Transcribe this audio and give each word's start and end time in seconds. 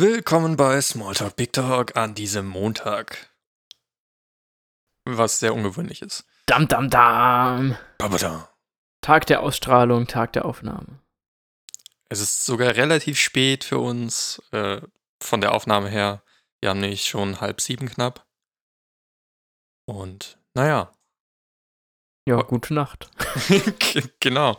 Willkommen 0.00 0.56
bei 0.56 0.80
Smalltalk 0.80 1.36
Big 1.36 1.52
Talk 1.52 1.94
an 1.94 2.14
diesem 2.14 2.46
Montag. 2.46 3.34
Was 5.04 5.40
sehr 5.40 5.52
ungewöhnlich 5.52 6.00
ist. 6.00 6.24
Dam, 6.46 6.66
dam, 6.68 6.88
dam. 6.88 7.76
Babada. 7.98 8.50
Tag 9.02 9.26
der 9.26 9.42
Ausstrahlung, 9.42 10.06
Tag 10.06 10.32
der 10.32 10.46
Aufnahme. 10.46 11.02
Es 12.08 12.20
ist 12.20 12.46
sogar 12.46 12.76
relativ 12.76 13.20
spät 13.20 13.62
für 13.62 13.78
uns 13.78 14.40
äh, 14.52 14.80
von 15.22 15.42
der 15.42 15.52
Aufnahme 15.52 15.90
her. 15.90 16.22
Wir 16.60 16.70
haben 16.70 16.80
nicht 16.80 17.06
schon 17.06 17.42
halb 17.42 17.60
sieben 17.60 17.90
knapp. 17.90 18.26
Und 19.84 20.38
naja. 20.54 20.94
Ja, 22.26 22.40
gute 22.40 22.72
Nacht. 22.72 23.10
genau. 24.20 24.56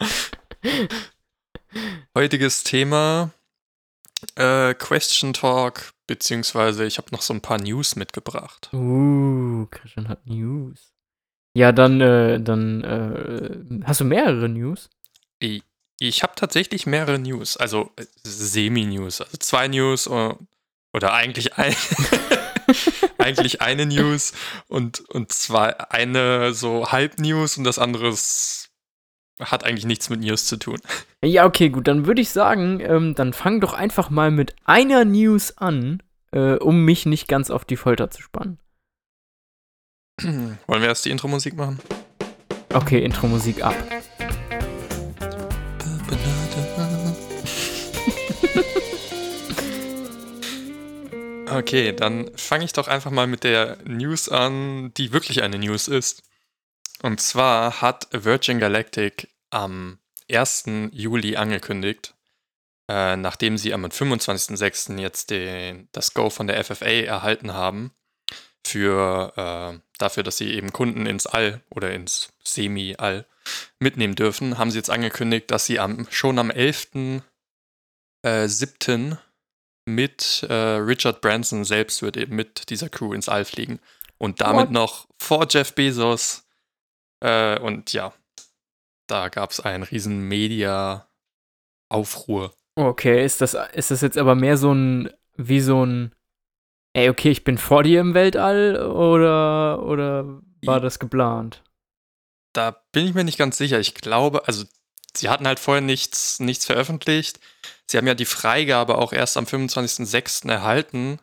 Heutiges 2.13 2.61
Thema 2.63 3.31
äh, 4.35 4.73
Question 4.73 5.33
Talk, 5.33 5.91
beziehungsweise 6.07 6.85
ich 6.85 6.97
habe 6.97 7.09
noch 7.11 7.21
so 7.21 7.33
ein 7.33 7.41
paar 7.41 7.59
News 7.59 7.95
mitgebracht. 7.95 8.69
Uh, 8.73 9.65
Christian 9.71 10.07
hat 10.09 10.25
News. 10.25 10.93
Ja, 11.53 11.71
dann, 11.71 11.99
äh, 11.99 12.41
dann, 12.41 12.83
äh, 12.83 13.85
hast 13.85 13.99
du 13.99 14.05
mehrere 14.05 14.47
News? 14.47 14.89
Ich, 15.39 15.63
ich 15.99 16.23
habe 16.23 16.33
tatsächlich 16.35 16.85
mehrere 16.85 17.19
News, 17.19 17.57
also 17.57 17.91
äh, 17.97 18.05
Semi-News, 18.23 19.21
also 19.21 19.37
zwei 19.37 19.67
News 19.67 20.07
oder, 20.07 20.31
äh, 20.31 20.45
oder 20.93 21.13
eigentlich 21.13 21.57
ein, 21.57 21.75
eigentlich 23.17 23.61
eine 23.61 23.85
News 23.85 24.33
und, 24.67 25.01
und 25.09 25.31
zwei, 25.31 25.77
eine 25.89 26.53
so 26.53 26.91
Halb-News 26.91 27.57
und 27.57 27.65
das 27.65 27.79
andere 27.79 28.09
ist 28.09 28.70
hat 29.41 29.65
eigentlich 29.65 29.85
nichts 29.85 30.09
mit 30.09 30.21
News 30.21 30.45
zu 30.45 30.57
tun. 30.57 30.79
Ja, 31.23 31.45
okay, 31.45 31.69
gut. 31.69 31.87
Dann 31.87 32.05
würde 32.05 32.21
ich 32.21 32.29
sagen, 32.29 32.79
ähm, 32.81 33.15
dann 33.15 33.33
fang 33.33 33.59
doch 33.59 33.73
einfach 33.73 34.09
mal 34.09 34.31
mit 34.31 34.55
einer 34.65 35.05
News 35.05 35.57
an, 35.57 36.01
äh, 36.31 36.55
um 36.55 36.85
mich 36.85 37.05
nicht 37.05 37.27
ganz 37.27 37.51
auf 37.51 37.65
die 37.65 37.77
Folter 37.77 38.09
zu 38.09 38.21
spannen. 38.21 38.59
Wollen 40.21 40.81
wir 40.81 40.89
erst 40.89 41.05
die 41.05 41.11
Intro-Musik 41.11 41.55
machen? 41.55 41.79
Okay, 42.73 43.03
Intro-Musik 43.03 43.63
ab. 43.63 43.75
okay, 51.51 51.93
dann 51.93 52.31
fange 52.35 52.65
ich 52.65 52.73
doch 52.73 52.87
einfach 52.87 53.11
mal 53.11 53.27
mit 53.27 53.43
der 53.43 53.77
News 53.85 54.29
an, 54.29 54.93
die 54.95 55.11
wirklich 55.11 55.43
eine 55.43 55.59
News 55.59 55.89
ist. 55.89 56.23
Und 57.01 57.19
zwar 57.19 57.81
hat 57.81 58.07
Virgin 58.11 58.59
Galactic 58.59 59.29
am 59.49 59.99
1. 60.29 60.65
Juli 60.91 61.35
angekündigt, 61.35 62.13
äh, 62.87 63.15
nachdem 63.15 63.57
sie 63.57 63.73
am 63.73 63.85
25.06. 63.85 64.99
jetzt 64.99 65.29
den, 65.29 65.89
das 65.91 66.13
Go 66.13 66.29
von 66.29 66.47
der 66.47 66.63
FFA 66.63 66.85
erhalten 66.85 67.53
haben, 67.53 67.91
für, 68.65 69.33
äh, 69.35 69.79
dafür, 69.97 70.23
dass 70.23 70.37
sie 70.37 70.53
eben 70.53 70.71
Kunden 70.71 71.05
ins 71.05 71.25
All 71.25 71.61
oder 71.69 71.91
ins 71.91 72.31
Semi-All 72.43 73.25
mitnehmen 73.79 74.15
dürfen, 74.15 74.57
haben 74.57 74.71
sie 74.71 74.77
jetzt 74.77 74.89
angekündigt, 74.89 75.49
dass 75.49 75.65
sie 75.65 75.79
am, 75.79 76.07
schon 76.11 76.37
am 76.37 76.51
11.07. 76.51 77.23
Äh, 78.23 79.17
mit 79.87 80.45
äh, 80.47 80.53
Richard 80.53 81.21
Branson 81.21 81.65
selbst 81.65 82.03
wird 82.03 82.15
eben 82.15 82.35
mit 82.35 82.69
dieser 82.69 82.87
Crew 82.87 83.13
ins 83.13 83.27
All 83.27 83.45
fliegen. 83.45 83.79
Und 84.19 84.41
damit 84.41 84.67
What? 84.67 84.71
noch 84.71 85.07
vor 85.17 85.47
Jeff 85.49 85.73
Bezos 85.73 86.43
äh, 87.21 87.57
und 87.59 87.93
ja, 87.93 88.13
da 89.07 89.29
gab 89.29 89.51
es 89.51 89.59
einen 89.59 89.83
riesen 89.83 90.27
Media-Aufruhr. 90.27 92.53
Okay, 92.75 93.23
ist 93.25 93.41
das, 93.41 93.55
ist 93.73 93.91
das 93.91 94.01
jetzt 94.01 94.17
aber 94.17 94.33
mehr 94.35 94.57
so 94.57 94.73
ein, 94.73 95.11
wie 95.35 95.59
so 95.59 95.85
ein, 95.85 96.15
ey, 96.93 97.09
okay, 97.09 97.31
ich 97.31 97.43
bin 97.43 97.57
vor 97.57 97.83
dir 97.83 97.99
im 98.01 98.13
Weltall 98.13 98.81
oder, 98.85 99.83
oder 99.83 100.41
war 100.63 100.79
das 100.79 100.99
geplant? 100.99 101.63
Da 102.53 102.71
bin 102.91 103.07
ich 103.07 103.13
mir 103.13 103.23
nicht 103.23 103.37
ganz 103.37 103.57
sicher. 103.57 103.79
Ich 103.79 103.95
glaube, 103.95 104.47
also 104.47 104.65
sie 105.15 105.29
hatten 105.29 105.47
halt 105.47 105.59
vorher 105.59 105.81
nichts, 105.81 106.39
nichts 106.39 106.65
veröffentlicht. 106.65 107.39
Sie 107.89 107.97
haben 107.97 108.07
ja 108.07 108.15
die 108.15 108.25
Freigabe 108.25 108.97
auch 108.97 109.13
erst 109.13 109.37
am 109.37 109.45
25.06. 109.45 110.49
erhalten 110.49 111.19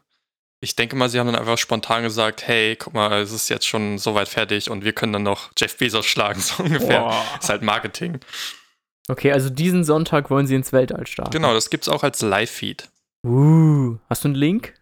ich 0.61 0.75
denke 0.75 0.97
mal, 0.97 1.09
sie 1.09 1.21
haben 1.21 1.27
dann 1.27 1.37
einfach 1.37 1.59
spontan 1.59 2.03
gesagt, 2.03 2.47
hey, 2.47 2.77
guck 2.77 2.95
mal, 2.95 3.21
es 3.21 3.33
ist 3.33 3.49
jetzt 3.49 3.67
schon 3.67 3.99
soweit 3.99 4.29
fertig 4.29 4.71
und 4.71 4.85
wir 4.85 4.93
können 4.93 5.13
dann 5.13 5.23
noch 5.23 5.51
Jeff 5.57 5.77
Bezos 5.77 6.07
schlagen, 6.07 6.41
so 6.41 6.63
ungefähr. 6.63 7.01
Boah. 7.01 7.25
Ist 7.41 7.49
halt 7.49 7.63
Marketing. 7.63 8.19
Okay, 9.09 9.33
also 9.33 9.51
diesen 9.51 9.85
Sonntag 9.85 10.31
wollen 10.31 10.47
sie 10.47 10.55
ins 10.55 10.73
Weltall 10.73 11.07
starten. 11.07 11.31
Genau, 11.31 11.55
das 11.55 11.71
gibt's 11.71 11.89
auch 11.89 12.03
als 12.03 12.21
Live-Feed. 12.21 12.89
Uh, 13.25 13.97
hast 14.09 14.25
du 14.25 14.29
einen 14.29 14.35
Link? 14.35 14.75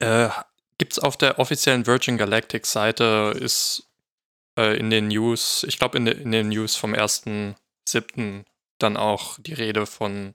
Äh, 0.00 0.28
gibt's 0.76 0.98
auf 0.98 1.16
der 1.16 1.38
offiziellen 1.38 1.86
Virgin 1.86 2.18
Galactic 2.18 2.66
Seite, 2.66 3.34
ist 3.38 3.88
äh, 4.58 4.76
in 4.76 4.90
den 4.90 5.08
News, 5.08 5.64
ich 5.66 5.78
glaube 5.78 5.96
in, 5.96 6.04
de, 6.04 6.20
in 6.20 6.32
den 6.32 6.50
News 6.50 6.76
vom 6.76 6.92
1.7. 6.92 8.44
dann 8.78 8.96
auch 8.96 9.38
die 9.38 9.54
Rede 9.54 9.86
von 9.86 10.34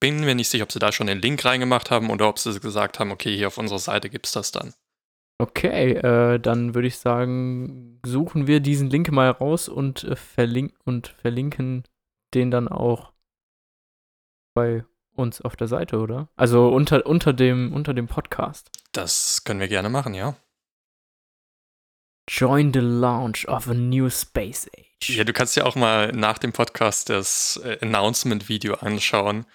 bin 0.00 0.20
mir 0.20 0.34
nicht 0.34 0.48
sicher, 0.48 0.64
ob 0.64 0.72
sie 0.72 0.78
da 0.78 0.92
schon 0.92 1.06
den 1.06 1.20
Link 1.20 1.44
reingemacht 1.44 1.90
haben 1.90 2.10
oder 2.10 2.28
ob 2.28 2.38
sie 2.38 2.58
gesagt 2.60 2.98
haben, 2.98 3.10
okay, 3.10 3.36
hier 3.36 3.48
auf 3.48 3.58
unserer 3.58 3.78
Seite 3.78 4.10
gibt 4.10 4.26
es 4.26 4.32
das 4.32 4.52
dann. 4.52 4.74
Okay, 5.40 5.94
äh, 5.94 6.38
dann 6.38 6.74
würde 6.74 6.88
ich 6.88 6.98
sagen, 6.98 7.98
suchen 8.04 8.46
wir 8.46 8.60
diesen 8.60 8.90
Link 8.90 9.10
mal 9.10 9.30
raus 9.30 9.68
und, 9.68 10.04
äh, 10.04 10.16
verlink 10.16 10.74
und 10.84 11.08
verlinken 11.08 11.84
den 12.34 12.50
dann 12.50 12.68
auch 12.68 13.12
bei 14.54 14.84
uns 15.14 15.40
auf 15.40 15.56
der 15.56 15.66
Seite, 15.66 15.98
oder? 15.98 16.28
Also 16.36 16.68
unter, 16.68 17.06
unter, 17.06 17.32
dem, 17.32 17.72
unter 17.72 17.94
dem 17.94 18.06
Podcast. 18.06 18.70
Das 18.92 19.44
können 19.44 19.60
wir 19.60 19.68
gerne 19.68 19.88
machen, 19.88 20.14
ja. 20.14 20.36
Join 22.28 22.72
the 22.72 22.80
launch 22.80 23.48
of 23.48 23.68
a 23.68 23.74
new 23.74 24.08
space 24.08 24.68
age. 24.78 25.16
Ja, 25.16 25.24
du 25.24 25.32
kannst 25.32 25.56
ja 25.56 25.64
auch 25.64 25.74
mal 25.74 26.12
nach 26.12 26.38
dem 26.38 26.52
Podcast 26.52 27.08
das 27.08 27.60
äh, 27.64 27.78
Announcement-Video 27.80 28.74
anschauen. 28.74 29.46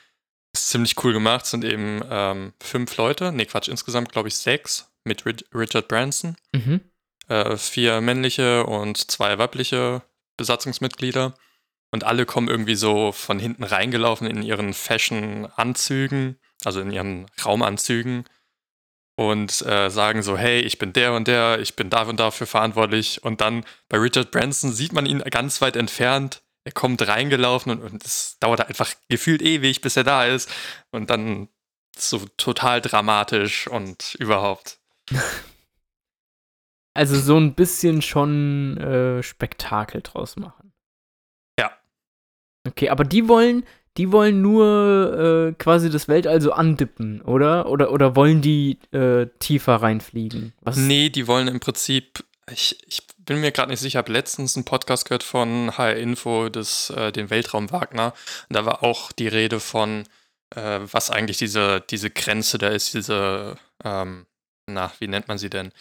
Ist 0.55 0.69
ziemlich 0.69 1.03
cool 1.03 1.11
gemacht, 1.11 1.45
sind 1.45 1.65
eben 1.65 2.01
ähm, 2.09 2.53
fünf 2.63 2.95
Leute, 2.95 3.33
nee 3.33 3.45
Quatsch, 3.45 3.67
insgesamt 3.67 4.13
glaube 4.13 4.29
ich 4.29 4.37
sechs 4.37 4.89
mit 5.03 5.25
Richard 5.53 5.89
Branson. 5.89 6.37
Mhm. 6.53 6.79
Äh, 7.27 7.57
vier 7.57 7.99
männliche 7.99 8.65
und 8.65 9.11
zwei 9.11 9.37
weibliche 9.37 10.01
Besatzungsmitglieder. 10.37 11.33
Und 11.91 12.05
alle 12.05 12.25
kommen 12.25 12.47
irgendwie 12.47 12.75
so 12.75 13.11
von 13.11 13.37
hinten 13.37 13.65
reingelaufen 13.65 14.27
in 14.27 14.43
ihren 14.43 14.73
Fashion-Anzügen, 14.73 16.39
also 16.63 16.79
in 16.79 16.91
ihren 16.91 17.25
Raumanzügen. 17.43 18.23
Und 19.17 19.61
äh, 19.63 19.89
sagen 19.89 20.23
so, 20.23 20.37
hey, 20.37 20.61
ich 20.61 20.77
bin 20.77 20.93
der 20.93 21.11
und 21.15 21.27
der, 21.27 21.59
ich 21.59 21.75
bin 21.75 21.89
da 21.89 22.03
und 22.03 22.17
dafür 22.17 22.47
verantwortlich. 22.47 23.21
Und 23.25 23.41
dann 23.41 23.65
bei 23.89 23.97
Richard 23.97 24.31
Branson 24.31 24.71
sieht 24.71 24.93
man 24.93 25.05
ihn 25.05 25.19
ganz 25.19 25.59
weit 25.59 25.75
entfernt 25.75 26.41
er 26.65 26.71
kommt 26.71 27.07
reingelaufen 27.07 27.79
und, 27.79 28.03
es 28.03 28.37
dauert 28.39 28.67
einfach 28.67 28.93
gefühlt 29.07 29.41
ewig, 29.41 29.81
bis 29.81 29.95
er 29.95 30.03
da 30.03 30.25
ist. 30.25 30.51
Und 30.91 31.09
dann 31.09 31.47
so 31.95 32.25
total 32.37 32.81
dramatisch 32.81 33.67
und 33.67 34.15
überhaupt. 34.19 34.79
Also 36.97 37.19
so 37.19 37.35
ein 37.35 37.55
bisschen 37.55 38.01
schon 38.01 38.77
äh, 38.77 39.21
Spektakel 39.21 40.01
draus 40.01 40.37
machen. 40.37 40.71
Ja. 41.59 41.77
Okay, 42.65 42.87
aber 42.87 43.03
die 43.03 43.27
wollen, 43.27 43.65
die 43.97 44.13
wollen 44.13 44.41
nur 44.41 45.49
äh, 45.49 45.53
quasi 45.61 45.89
das 45.89 46.07
Weltall 46.07 46.39
so 46.39 46.53
andippen, 46.53 47.21
oder? 47.21 47.69
Oder, 47.69 47.91
oder 47.91 48.15
wollen 48.15 48.41
die 48.41 48.79
äh, 48.93 49.27
tiefer 49.39 49.75
reinfliegen? 49.75 50.53
Was? 50.61 50.77
Nee, 50.77 51.09
die 51.09 51.27
wollen 51.27 51.49
im 51.49 51.59
Prinzip, 51.59 52.23
ich, 52.49 52.77
ich 52.87 53.05
bin 53.25 53.41
mir 53.41 53.51
gerade 53.51 53.71
nicht 53.71 53.79
sicher, 53.79 53.99
habe 53.99 54.11
letztens 54.11 54.55
einen 54.55 54.65
Podcast 54.65 55.05
gehört 55.05 55.23
von 55.23 55.77
HR 55.77 55.95
Info, 55.95 56.49
des, 56.49 56.89
äh, 56.91 57.11
den 57.11 57.29
Weltraum 57.29 57.71
Wagner. 57.71 58.13
Und 58.49 58.55
da 58.55 58.65
war 58.65 58.83
auch 58.83 59.11
die 59.11 59.27
Rede 59.27 59.59
von, 59.59 60.05
äh, 60.55 60.79
was 60.81 61.09
eigentlich 61.09 61.37
diese, 61.37 61.81
diese 61.81 62.09
Grenze 62.09 62.57
da 62.57 62.69
ist, 62.69 62.93
diese, 62.93 63.57
ähm, 63.83 64.25
na, 64.67 64.91
wie 64.99 65.07
nennt 65.07 65.27
man 65.27 65.37
sie 65.37 65.49
denn? 65.49 65.71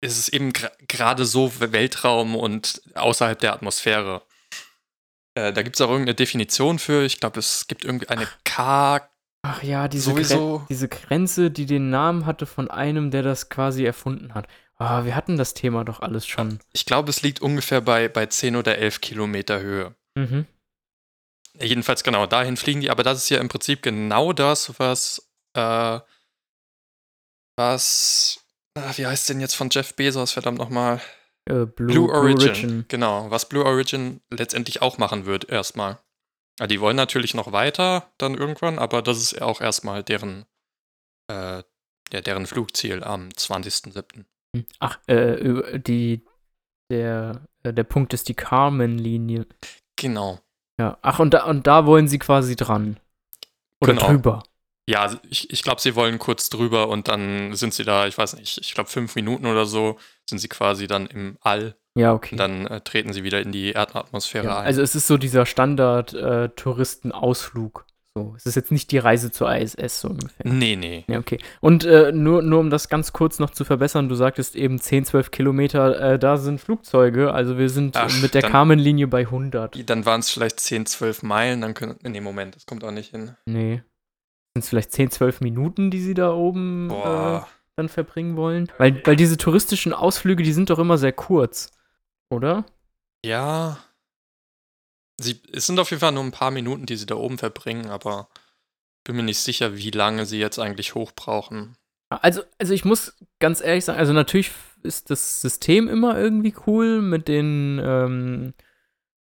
Ist 0.00 0.18
es 0.18 0.28
eben 0.28 0.52
gerade 0.52 1.24
so 1.24 1.52
Weltraum 1.58 2.36
und 2.36 2.80
außerhalb 2.94 3.38
der 3.38 3.52
Atmosphäre. 3.52 4.22
Äh, 5.34 5.52
da 5.52 5.62
gibt 5.62 5.76
es 5.76 5.80
auch 5.80 5.90
irgendeine 5.90 6.14
Definition 6.14 6.78
für. 6.78 7.04
Ich 7.04 7.18
glaube, 7.18 7.40
es 7.40 7.66
gibt 7.66 7.84
irgendwie 7.84 8.08
eine 8.08 8.28
K. 8.44 9.08
Ach 9.42 9.62
ja, 9.62 9.88
diese, 9.88 10.14
Gren 10.14 10.66
diese 10.68 10.88
Grenze, 10.88 11.50
die 11.50 11.66
den 11.66 11.90
Namen 11.90 12.26
hatte 12.26 12.46
von 12.46 12.70
einem, 12.70 13.10
der 13.10 13.22
das 13.22 13.48
quasi 13.48 13.84
erfunden 13.84 14.34
hat. 14.34 14.46
Ah, 14.78 15.04
wir 15.04 15.16
hatten 15.16 15.36
das 15.36 15.54
Thema 15.54 15.84
doch 15.84 16.00
alles 16.00 16.26
schon. 16.26 16.60
Ich 16.72 16.86
glaube, 16.86 17.10
es 17.10 17.22
liegt 17.22 17.40
ungefähr 17.40 17.80
bei, 17.80 18.08
bei 18.08 18.26
10 18.26 18.54
oder 18.54 18.78
11 18.78 19.00
Kilometer 19.00 19.60
Höhe. 19.60 19.94
Mhm. 20.14 20.46
Jedenfalls 21.60 22.04
genau, 22.04 22.26
dahin 22.26 22.56
fliegen 22.56 22.80
die, 22.80 22.90
aber 22.90 23.02
das 23.02 23.18
ist 23.18 23.28
ja 23.30 23.40
im 23.40 23.48
Prinzip 23.48 23.82
genau 23.82 24.32
das, 24.32 24.78
was, 24.78 25.28
äh, 25.54 25.98
was, 27.56 28.44
ach, 28.74 28.96
wie 28.96 29.06
heißt 29.06 29.28
denn 29.28 29.40
jetzt 29.40 29.54
von 29.54 29.68
Jeff 29.70 29.94
Bezos, 29.94 30.30
verdammt 30.30 30.58
nochmal? 30.58 31.00
Äh, 31.46 31.66
Blue, 31.66 31.92
Blue, 31.92 32.12
Origin. 32.12 32.36
Blue 32.36 32.48
Origin. 32.48 32.84
Genau, 32.86 33.30
was 33.32 33.48
Blue 33.48 33.64
Origin 33.64 34.20
letztendlich 34.30 34.82
auch 34.82 34.98
machen 34.98 35.26
wird, 35.26 35.48
erstmal. 35.48 35.98
Ja, 36.60 36.68
die 36.68 36.80
wollen 36.80 36.96
natürlich 36.96 37.34
noch 37.34 37.50
weiter 37.50 38.12
dann 38.18 38.34
irgendwann, 38.36 38.78
aber 38.78 39.02
das 39.02 39.18
ist 39.18 39.42
auch 39.42 39.60
erstmal 39.60 40.04
deren, 40.04 40.46
äh, 41.28 41.64
ja, 42.12 42.20
deren 42.20 42.46
Flugziel 42.46 43.02
am 43.02 43.30
20.07. 43.30 44.24
Ach, 44.78 44.98
äh, 45.06 45.78
die, 45.78 46.24
der, 46.90 47.46
äh, 47.62 47.72
der 47.72 47.84
Punkt 47.84 48.12
ist 48.14 48.28
die 48.28 48.34
Carmen-Linie. 48.34 49.46
Genau. 49.96 50.40
Ja, 50.80 50.96
ach, 51.02 51.18
und 51.18 51.34
da, 51.34 51.44
und 51.44 51.66
da 51.66 51.86
wollen 51.86 52.08
sie 52.08 52.18
quasi 52.18 52.56
dran. 52.56 52.98
Oder 53.80 53.94
Genau. 53.94 54.06
drüber. 54.06 54.42
Ja, 54.88 55.12
ich, 55.28 55.50
ich 55.50 55.62
glaube, 55.62 55.80
sie 55.82 55.94
wollen 55.96 56.18
kurz 56.18 56.48
drüber 56.48 56.88
und 56.88 57.08
dann 57.08 57.54
sind 57.54 57.74
sie 57.74 57.84
da, 57.84 58.06
ich 58.06 58.16
weiß 58.16 58.36
nicht, 58.36 58.56
ich 58.58 58.72
glaube 58.74 58.88
fünf 58.88 59.14
Minuten 59.16 59.44
oder 59.44 59.66
so, 59.66 59.98
sind 60.28 60.38
sie 60.38 60.48
quasi 60.48 60.86
dann 60.86 61.06
im 61.08 61.36
All 61.42 61.76
Ja, 61.94 62.14
okay. 62.14 62.32
und 62.34 62.38
dann 62.38 62.66
äh, 62.66 62.80
treten 62.80 63.12
sie 63.12 63.22
wieder 63.22 63.42
in 63.42 63.52
die 63.52 63.72
Erdatmosphäre 63.72 64.46
ja, 64.46 64.60
ein. 64.60 64.66
also 64.66 64.80
es 64.80 64.94
ist 64.94 65.06
so 65.06 65.18
dieser 65.18 65.44
Standard-Touristenausflug. 65.44 67.84
So, 68.16 68.34
es 68.36 68.46
ist 68.46 68.54
jetzt 68.56 68.72
nicht 68.72 68.90
die 68.90 68.98
Reise 68.98 69.30
zur 69.30 69.54
ISS 69.54 70.00
so 70.00 70.08
ungefähr. 70.08 70.50
nee, 70.50 70.76
nee. 70.76 71.04
Ja, 71.08 71.18
okay. 71.18 71.38
Und 71.60 71.84
äh, 71.84 72.10
nur, 72.12 72.42
nur 72.42 72.60
um 72.60 72.70
das 72.70 72.88
ganz 72.88 73.12
kurz 73.12 73.38
noch 73.38 73.50
zu 73.50 73.64
verbessern, 73.64 74.08
du 74.08 74.14
sagtest 74.14 74.56
eben 74.56 74.80
10, 74.80 75.04
12 75.04 75.30
Kilometer, 75.30 76.14
äh, 76.14 76.18
da 76.18 76.36
sind 76.36 76.60
Flugzeuge, 76.60 77.32
also 77.32 77.58
wir 77.58 77.68
sind 77.68 77.96
Ach, 77.96 78.10
mit 78.20 78.34
der 78.34 78.42
Carmen-Linie 78.42 79.06
bei 79.06 79.20
100. 79.20 79.88
Dann 79.88 80.04
waren 80.04 80.20
es 80.20 80.30
vielleicht 80.30 80.60
10, 80.60 80.86
12 80.86 81.22
Meilen, 81.22 81.60
dann 81.60 81.74
können. 81.74 81.96
Nee, 82.02 82.20
Moment, 82.20 82.56
das 82.56 82.66
kommt 82.66 82.82
auch 82.82 82.90
nicht 82.90 83.10
hin. 83.10 83.36
Nee. 83.46 83.82
Sind 84.54 84.64
es 84.64 84.68
vielleicht 84.70 84.92
10, 84.92 85.10
12 85.10 85.40
Minuten, 85.40 85.90
die 85.90 86.00
sie 86.00 86.14
da 86.14 86.32
oben 86.32 86.90
äh, 86.90 87.40
dann 87.76 87.88
verbringen 87.88 88.36
wollen? 88.36 88.68
Weil, 88.78 89.00
weil 89.06 89.16
diese 89.16 89.36
touristischen 89.36 89.92
Ausflüge, 89.92 90.42
die 90.42 90.52
sind 90.52 90.70
doch 90.70 90.80
immer 90.80 90.98
sehr 90.98 91.12
kurz, 91.12 91.70
oder? 92.30 92.64
Ja. 93.24 93.78
Sie, 95.20 95.40
es 95.52 95.66
sind 95.66 95.78
auf 95.78 95.90
jeden 95.90 96.00
Fall 96.00 96.12
nur 96.12 96.22
ein 96.22 96.32
paar 96.32 96.50
Minuten, 96.50 96.86
die 96.86 96.96
sie 96.96 97.06
da 97.06 97.16
oben 97.16 97.38
verbringen, 97.38 97.86
aber 97.86 98.28
bin 99.04 99.16
mir 99.16 99.22
nicht 99.22 99.38
sicher, 99.38 99.76
wie 99.76 99.90
lange 99.90 100.26
sie 100.26 100.38
jetzt 100.38 100.58
eigentlich 100.58 100.94
hoch 100.94 101.12
brauchen. 101.12 101.76
Also, 102.10 102.42
also 102.58 102.72
ich 102.72 102.84
muss 102.84 103.16
ganz 103.38 103.60
ehrlich 103.60 103.84
sagen, 103.84 103.98
also 103.98 104.12
natürlich 104.12 104.52
ist 104.82 105.10
das 105.10 105.40
System 105.40 105.88
immer 105.88 106.18
irgendwie 106.18 106.54
cool 106.66 107.02
mit 107.02 107.28
den, 107.28 107.80
ähm, 107.82 108.54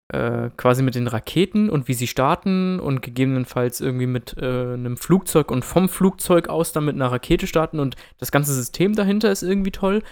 äh, 0.09 0.49
quasi 0.57 0.83
mit 0.83 0.95
den 0.95 1.07
Raketen 1.07 1.69
und 1.69 1.87
wie 1.87 1.93
sie 1.93 2.07
starten 2.07 2.79
und 2.79 3.01
gegebenenfalls 3.01 3.81
irgendwie 3.81 4.05
mit 4.05 4.35
äh, 4.37 4.73
einem 4.73 4.97
Flugzeug 4.97 5.49
und 5.49 5.65
vom 5.65 5.89
Flugzeug 5.89 6.47
aus 6.47 6.73
dann 6.73 6.85
mit 6.85 6.95
einer 6.95 7.11
Rakete 7.11 7.47
starten 7.47 7.79
und 7.79 7.95
das 8.19 8.31
ganze 8.31 8.53
System 8.53 8.95
dahinter 8.95 9.31
ist 9.31 9.41
irgendwie 9.41 9.71
toll. 9.71 10.03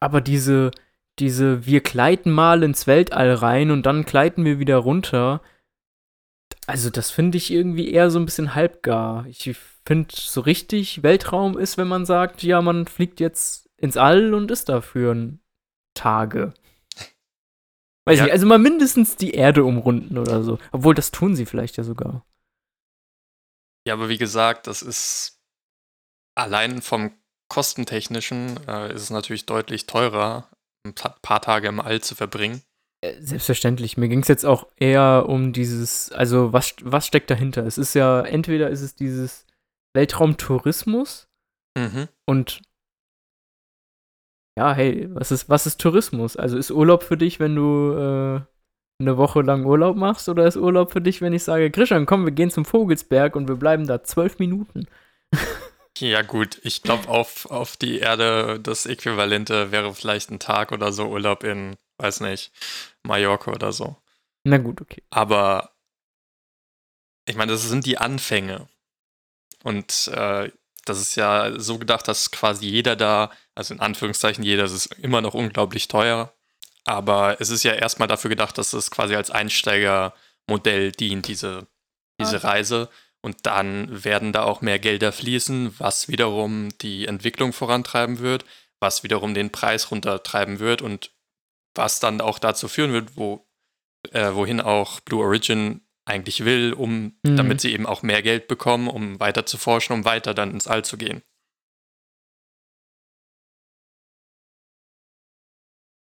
Aber 0.00 0.20
diese, 0.20 0.70
diese, 1.18 1.66
wir 1.66 1.80
gleiten 1.80 2.30
mal 2.30 2.62
ins 2.62 2.86
Weltall 2.86 3.32
rein 3.34 3.70
und 3.70 3.84
dann 3.86 4.04
gleiten 4.04 4.44
wir 4.44 4.58
wieder 4.58 4.76
runter. 4.76 5.42
Also, 6.66 6.90
das 6.90 7.10
finde 7.10 7.38
ich 7.38 7.50
irgendwie 7.50 7.90
eher 7.90 8.10
so 8.10 8.18
ein 8.18 8.24
bisschen 8.24 8.54
halbgar. 8.54 9.26
Ich 9.26 9.56
finde, 9.86 10.14
so 10.14 10.40
richtig 10.42 11.02
Weltraum 11.02 11.56
ist, 11.58 11.78
wenn 11.78 11.88
man 11.88 12.04
sagt, 12.04 12.42
ja, 12.42 12.60
man 12.60 12.86
fliegt 12.86 13.20
jetzt 13.20 13.68
ins 13.76 13.96
All 13.96 14.34
und 14.34 14.50
ist 14.50 14.68
da 14.68 14.80
für 14.80 15.14
ein 15.14 15.40
Tage. 15.94 16.52
Weiß 18.04 18.18
Ja. 18.18 18.24
nicht, 18.24 18.32
also 18.32 18.46
mal 18.46 18.58
mindestens 18.58 19.16
die 19.16 19.32
Erde 19.32 19.64
umrunden 19.64 20.18
oder 20.18 20.42
so. 20.42 20.58
Obwohl, 20.72 20.94
das 20.94 21.10
tun 21.10 21.36
sie 21.36 21.46
vielleicht 21.46 21.76
ja 21.76 21.84
sogar. 21.84 22.24
Ja, 23.86 23.94
aber 23.94 24.08
wie 24.08 24.18
gesagt, 24.18 24.66
das 24.66 24.82
ist 24.82 25.40
allein 26.34 26.82
vom 26.82 27.12
kostentechnischen 27.48 28.58
äh, 28.66 28.92
ist 28.94 29.02
es 29.02 29.10
natürlich 29.10 29.46
deutlich 29.46 29.86
teurer, 29.86 30.50
ein 30.88 30.94
pa- 30.94 31.16
paar 31.22 31.40
Tage 31.40 31.68
im 31.68 31.80
All 31.80 32.00
zu 32.00 32.14
verbringen. 32.14 32.62
Äh, 33.00 33.14
Selbstverständlich. 33.20 33.96
Mir 33.96 34.08
ging 34.08 34.20
es 34.22 34.28
jetzt 34.28 34.44
auch 34.44 34.66
eher 34.76 35.26
um 35.28 35.52
dieses, 35.52 36.10
also 36.12 36.52
was, 36.52 36.74
was 36.82 37.06
steckt 37.06 37.30
dahinter? 37.30 37.64
Es 37.64 37.78
ist 37.78 37.94
ja, 37.94 38.22
entweder 38.22 38.70
ist 38.70 38.82
es 38.82 38.94
dieses 38.96 39.46
Weltraumtourismus 39.94 41.28
Mhm. 41.76 42.08
und 42.26 42.60
ja, 44.58 44.72
hey, 44.74 45.06
was 45.14 45.30
ist, 45.30 45.48
was 45.48 45.66
ist 45.66 45.80
Tourismus? 45.80 46.36
Also 46.36 46.58
ist 46.58 46.72
Urlaub 46.72 47.04
für 47.04 47.16
dich, 47.16 47.38
wenn 47.38 47.54
du 47.54 47.92
äh, 47.92 48.40
eine 49.00 49.16
Woche 49.16 49.42
lang 49.42 49.64
Urlaub 49.64 49.96
machst, 49.96 50.28
oder 50.28 50.44
ist 50.48 50.56
Urlaub 50.56 50.90
für 50.92 51.00
dich, 51.00 51.20
wenn 51.20 51.32
ich 51.32 51.44
sage, 51.44 51.70
Christian, 51.70 52.06
komm, 52.06 52.24
wir 52.24 52.32
gehen 52.32 52.50
zum 52.50 52.64
Vogelsberg 52.64 53.36
und 53.36 53.46
wir 53.46 53.54
bleiben 53.54 53.86
da 53.86 54.02
zwölf 54.02 54.40
Minuten? 54.40 54.86
Ja, 56.00 56.22
gut, 56.22 56.60
ich 56.62 56.82
glaube, 56.82 57.08
auf, 57.08 57.46
auf 57.46 57.76
die 57.76 57.98
Erde 57.98 58.60
das 58.60 58.86
Äquivalente 58.86 59.72
wäre 59.72 59.94
vielleicht 59.94 60.30
ein 60.30 60.38
Tag 60.38 60.72
oder 60.72 60.92
so 60.92 61.06
Urlaub 61.08 61.44
in, 61.44 61.76
weiß 61.98 62.20
nicht, 62.20 62.52
Mallorca 63.02 63.52
oder 63.52 63.72
so. 63.72 63.96
Na 64.44 64.58
gut, 64.58 64.80
okay. 64.80 65.02
Aber 65.10 65.72
ich 67.26 67.36
meine, 67.36 67.52
das 67.52 67.62
sind 67.62 67.86
die 67.86 67.98
Anfänge. 67.98 68.68
Und 69.62 70.08
äh, 70.08 70.50
das 70.84 71.00
ist 71.00 71.16
ja 71.16 71.58
so 71.58 71.78
gedacht, 71.78 72.08
dass 72.08 72.30
quasi 72.30 72.66
jeder 72.66 72.96
da, 72.96 73.30
also 73.54 73.74
in 73.74 73.80
Anführungszeichen 73.80 74.42
jeder, 74.42 74.64
es 74.64 74.72
ist 74.72 74.86
immer 74.94 75.20
noch 75.20 75.34
unglaublich 75.34 75.88
teuer. 75.88 76.32
Aber 76.84 77.40
es 77.40 77.50
ist 77.50 77.64
ja 77.64 77.74
erstmal 77.74 78.08
dafür 78.08 78.30
gedacht, 78.30 78.56
dass 78.56 78.72
es 78.72 78.90
quasi 78.90 79.14
als 79.14 79.30
Einsteigermodell 79.30 80.92
dient, 80.92 81.28
diese, 81.28 81.66
diese 82.18 82.42
Reise. 82.44 82.88
Und 83.20 83.46
dann 83.46 84.04
werden 84.04 84.32
da 84.32 84.44
auch 84.44 84.60
mehr 84.60 84.78
Gelder 84.78 85.10
fließen, 85.12 85.74
was 85.78 86.08
wiederum 86.08 86.68
die 86.78 87.06
Entwicklung 87.06 87.52
vorantreiben 87.52 88.20
wird, 88.20 88.44
was 88.80 89.02
wiederum 89.02 89.34
den 89.34 89.50
Preis 89.50 89.90
runtertreiben 89.90 90.60
wird 90.60 90.82
und 90.82 91.10
was 91.74 92.00
dann 92.00 92.20
auch 92.20 92.38
dazu 92.38 92.68
führen 92.68 92.92
wird, 92.92 93.16
wo, 93.16 93.46
äh, 94.12 94.34
wohin 94.34 94.60
auch 94.60 95.00
Blue 95.00 95.22
Origin 95.24 95.80
eigentlich 96.06 96.44
will, 96.44 96.72
um, 96.72 97.18
Mhm. 97.26 97.36
damit 97.36 97.60
sie 97.60 97.72
eben 97.72 97.86
auch 97.86 98.02
mehr 98.02 98.22
Geld 98.22 98.48
bekommen, 98.48 98.88
um 98.88 99.18
weiter 99.20 99.44
zu 99.46 99.58
forschen, 99.58 99.92
um 99.92 100.04
weiter 100.04 100.32
dann 100.32 100.52
ins 100.52 100.66
All 100.66 100.84
zu 100.84 100.96
gehen. 100.96 101.22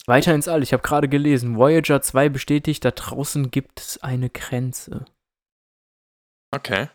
Weiter 0.06 0.34
ins 0.34 0.46
All. 0.48 0.62
Ich 0.62 0.72
habe 0.72 0.82
gerade 0.82 1.08
gelesen, 1.08 1.56
Voyager 1.56 2.00
2 2.00 2.28
bestätigt, 2.28 2.84
da 2.84 2.90
draußen 2.92 3.50
gibt 3.50 3.80
es 3.80 3.98
eine 4.02 4.30
Grenze. 4.30 5.04
Okay. 6.54 6.88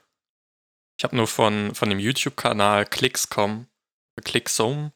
Ich 1.01 1.03
habe 1.03 1.15
nur 1.15 1.25
von, 1.25 1.74
von 1.74 1.89
dem 1.89 1.98
YouTube-Kanal 1.98 2.86
Clickscom, 2.86 3.65
Clicksome, 4.24 4.92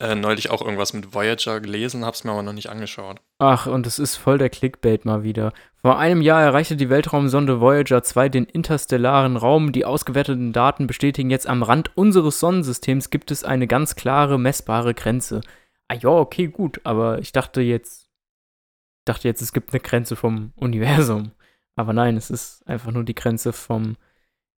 äh, 0.00 0.16
neulich 0.16 0.50
auch 0.50 0.62
irgendwas 0.62 0.92
mit 0.94 1.14
Voyager 1.14 1.60
gelesen, 1.60 2.04
hab's 2.04 2.24
mir 2.24 2.32
aber 2.32 2.42
noch 2.42 2.52
nicht 2.52 2.68
angeschaut. 2.68 3.20
Ach, 3.38 3.68
und 3.68 3.86
es 3.86 4.00
ist 4.00 4.16
voll 4.16 4.36
der 4.36 4.50
Clickbait 4.50 5.04
mal 5.04 5.22
wieder. 5.22 5.52
Vor 5.76 6.00
einem 6.00 6.22
Jahr 6.22 6.42
erreichte 6.42 6.74
die 6.74 6.90
Weltraumsonde 6.90 7.60
Voyager 7.60 8.02
2 8.02 8.30
den 8.30 8.46
interstellaren 8.46 9.36
Raum. 9.36 9.70
Die 9.70 9.84
ausgewerteten 9.84 10.52
Daten 10.52 10.88
bestätigen 10.88 11.30
jetzt 11.30 11.46
am 11.46 11.62
Rand 11.62 11.96
unseres 11.96 12.40
Sonnensystems 12.40 13.10
gibt 13.10 13.30
es 13.30 13.44
eine 13.44 13.68
ganz 13.68 13.94
klare, 13.94 14.40
messbare 14.40 14.92
Grenze. 14.92 15.40
Ah 15.86 15.94
ja, 15.94 16.08
okay, 16.08 16.48
gut, 16.48 16.80
aber 16.82 17.20
ich 17.20 17.30
dachte 17.30 17.60
jetzt, 17.60 18.08
ich 18.08 19.04
dachte 19.04 19.28
jetzt, 19.28 19.40
es 19.40 19.52
gibt 19.52 19.72
eine 19.72 19.78
Grenze 19.78 20.16
vom 20.16 20.52
Universum. 20.56 21.30
Aber 21.76 21.92
nein, 21.92 22.16
es 22.16 22.28
ist 22.28 22.66
einfach 22.66 22.90
nur 22.90 23.04
die 23.04 23.14
Grenze 23.14 23.52
vom 23.52 23.96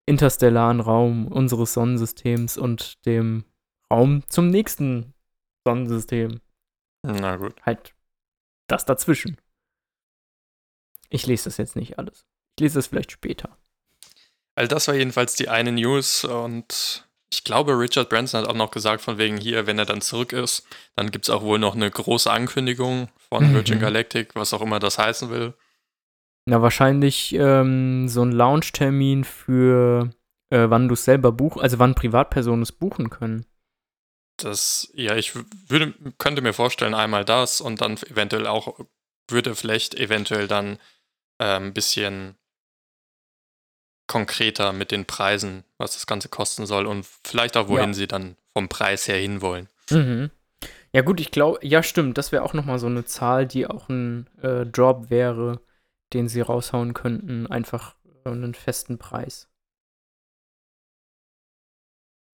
interstellaren 0.08 0.80
Raum 0.80 1.28
unseres 1.28 1.74
Sonnensystems 1.74 2.56
und 2.58 3.04
dem 3.06 3.44
Raum 3.92 4.22
zum 4.28 4.48
nächsten 4.48 5.14
Sonnensystem 5.66 6.40
Na 7.02 7.36
gut. 7.36 7.54
halt 7.64 7.94
das 8.68 8.84
dazwischen. 8.84 9.38
Ich 11.10 11.26
lese 11.26 11.44
das 11.44 11.56
jetzt 11.56 11.76
nicht 11.76 11.98
alles. 11.98 12.26
Ich 12.56 12.62
lese 12.62 12.78
das 12.78 12.86
vielleicht 12.88 13.12
später. 13.12 13.56
Also 14.54 14.68
das 14.68 14.88
war 14.88 14.94
jedenfalls 14.94 15.34
die 15.36 15.48
eine 15.48 15.72
News 15.72 16.24
und 16.24 17.06
ich 17.30 17.44
glaube, 17.44 17.78
Richard 17.78 18.08
Branson 18.08 18.40
hat 18.42 18.48
auch 18.48 18.54
noch 18.54 18.70
gesagt, 18.70 19.02
von 19.02 19.18
wegen 19.18 19.36
hier, 19.36 19.66
wenn 19.66 19.78
er 19.78 19.84
dann 19.84 20.00
zurück 20.00 20.32
ist, 20.32 20.66
dann 20.96 21.10
gibt 21.10 21.26
es 21.26 21.30
auch 21.30 21.42
wohl 21.42 21.58
noch 21.58 21.74
eine 21.74 21.90
große 21.90 22.30
Ankündigung 22.30 23.08
von 23.28 23.50
Mhm. 23.50 23.54
Virgin 23.54 23.80
Galactic, 23.80 24.34
was 24.34 24.52
auch 24.54 24.62
immer 24.62 24.78
das 24.80 24.98
heißen 24.98 25.30
will. 25.30 25.54
Na, 26.48 26.62
wahrscheinlich 26.62 27.34
ähm, 27.34 28.08
so 28.08 28.22
ein 28.22 28.32
Launch-Termin 28.32 29.24
für 29.24 30.08
äh, 30.48 30.70
wann 30.70 30.88
du 30.88 30.94
es 30.94 31.04
selber 31.04 31.30
buchen, 31.30 31.60
also 31.60 31.78
wann 31.78 31.94
Privatpersonen 31.94 32.62
es 32.62 32.72
buchen 32.72 33.10
können. 33.10 33.44
Das, 34.38 34.90
ja, 34.94 35.14
ich 35.14 35.34
würde, 35.68 35.92
könnte 36.16 36.40
mir 36.40 36.54
vorstellen, 36.54 36.94
einmal 36.94 37.26
das 37.26 37.60
und 37.60 37.82
dann 37.82 37.98
eventuell 37.98 38.46
auch, 38.46 38.80
würde 39.28 39.54
vielleicht 39.54 39.94
eventuell 39.96 40.48
dann 40.48 40.78
äh, 41.36 41.56
ein 41.56 41.74
bisschen 41.74 42.34
konkreter 44.06 44.72
mit 44.72 44.90
den 44.90 45.04
Preisen, 45.04 45.64
was 45.76 45.92
das 45.92 46.06
Ganze 46.06 46.30
kosten 46.30 46.64
soll 46.64 46.86
und 46.86 47.04
vielleicht 47.24 47.58
auch, 47.58 47.68
wohin 47.68 47.90
Ja. 47.90 47.94
sie 47.94 48.06
dann 48.06 48.36
vom 48.54 48.70
Preis 48.70 49.06
her 49.06 49.18
hinwollen. 49.18 49.68
Mhm. 49.90 50.30
Ja 50.94 51.02
gut, 51.02 51.20
ich 51.20 51.30
glaube, 51.30 51.58
ja 51.60 51.82
stimmt, 51.82 52.16
das 52.16 52.32
wäre 52.32 52.42
auch 52.42 52.54
noch 52.54 52.64
mal 52.64 52.78
so 52.78 52.86
eine 52.86 53.04
Zahl, 53.04 53.46
die 53.46 53.66
auch 53.66 53.90
ein 53.90 54.28
äh, 54.40 54.64
Drop 54.64 55.10
wäre, 55.10 55.60
den 56.12 56.28
sie 56.28 56.40
raushauen 56.40 56.94
könnten, 56.94 57.46
einfach 57.46 57.96
äh, 58.24 58.30
einen 58.30 58.54
festen 58.54 58.98
Preis. 58.98 59.48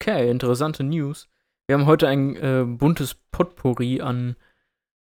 Okay, 0.01 0.29
interessante 0.29 0.83
News. 0.83 1.27
Wir 1.67 1.77
haben 1.77 1.87
heute 1.87 2.07
ein 2.07 2.35
äh, 2.35 2.63
buntes 2.65 3.15
Potpourri 3.31 4.01
an 4.01 4.35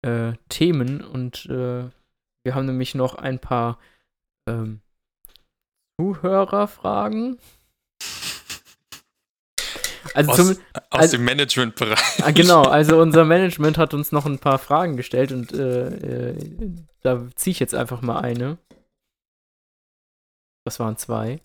äh, 0.02 0.34
Themen 0.50 1.02
und 1.02 1.46
äh, 1.48 1.90
wir 2.44 2.56
haben 2.56 2.66
nämlich 2.66 2.96
noch 2.96 3.16
ein 3.16 3.40
paar 3.40 3.80
ähm, 4.48 4.82
Zuhörerfragen? 6.00 7.40
Also 10.18 10.32
Aus, 10.32 10.38
zum, 10.38 10.50
aus 10.50 10.56
also- 10.90 11.18
dem 11.18 11.26
Managementbereich. 11.26 12.24
ah, 12.24 12.32
genau, 12.32 12.64
also 12.64 13.00
unser 13.00 13.24
Management 13.24 13.78
hat 13.78 13.94
uns 13.94 14.12
noch 14.12 14.26
ein 14.26 14.40
paar 14.40 14.58
Fragen 14.58 14.98
gestellt 14.98 15.32
und 15.32 15.52
äh, 15.54 16.32
äh, 16.32 16.76
da 17.02 17.30
ziehe 17.36 17.52
ich 17.52 17.60
jetzt 17.60 17.76
einfach 17.76 18.02
mal 18.02 18.20
eine. 18.22 18.58
Das 20.66 20.80
waren 20.80 20.98
zwei. 20.98 21.40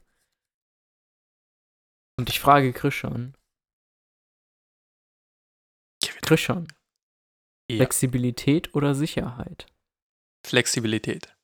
Und 2.19 2.31
ich 2.31 2.41
frage 2.41 2.73
Krishan. 2.73 3.35
Krishan, 6.23 6.67
Ja. 7.71 7.77
Flexibilität 7.77 8.75
oder 8.75 8.95
Sicherheit? 8.95 9.67
Flexibilität. 10.47 11.37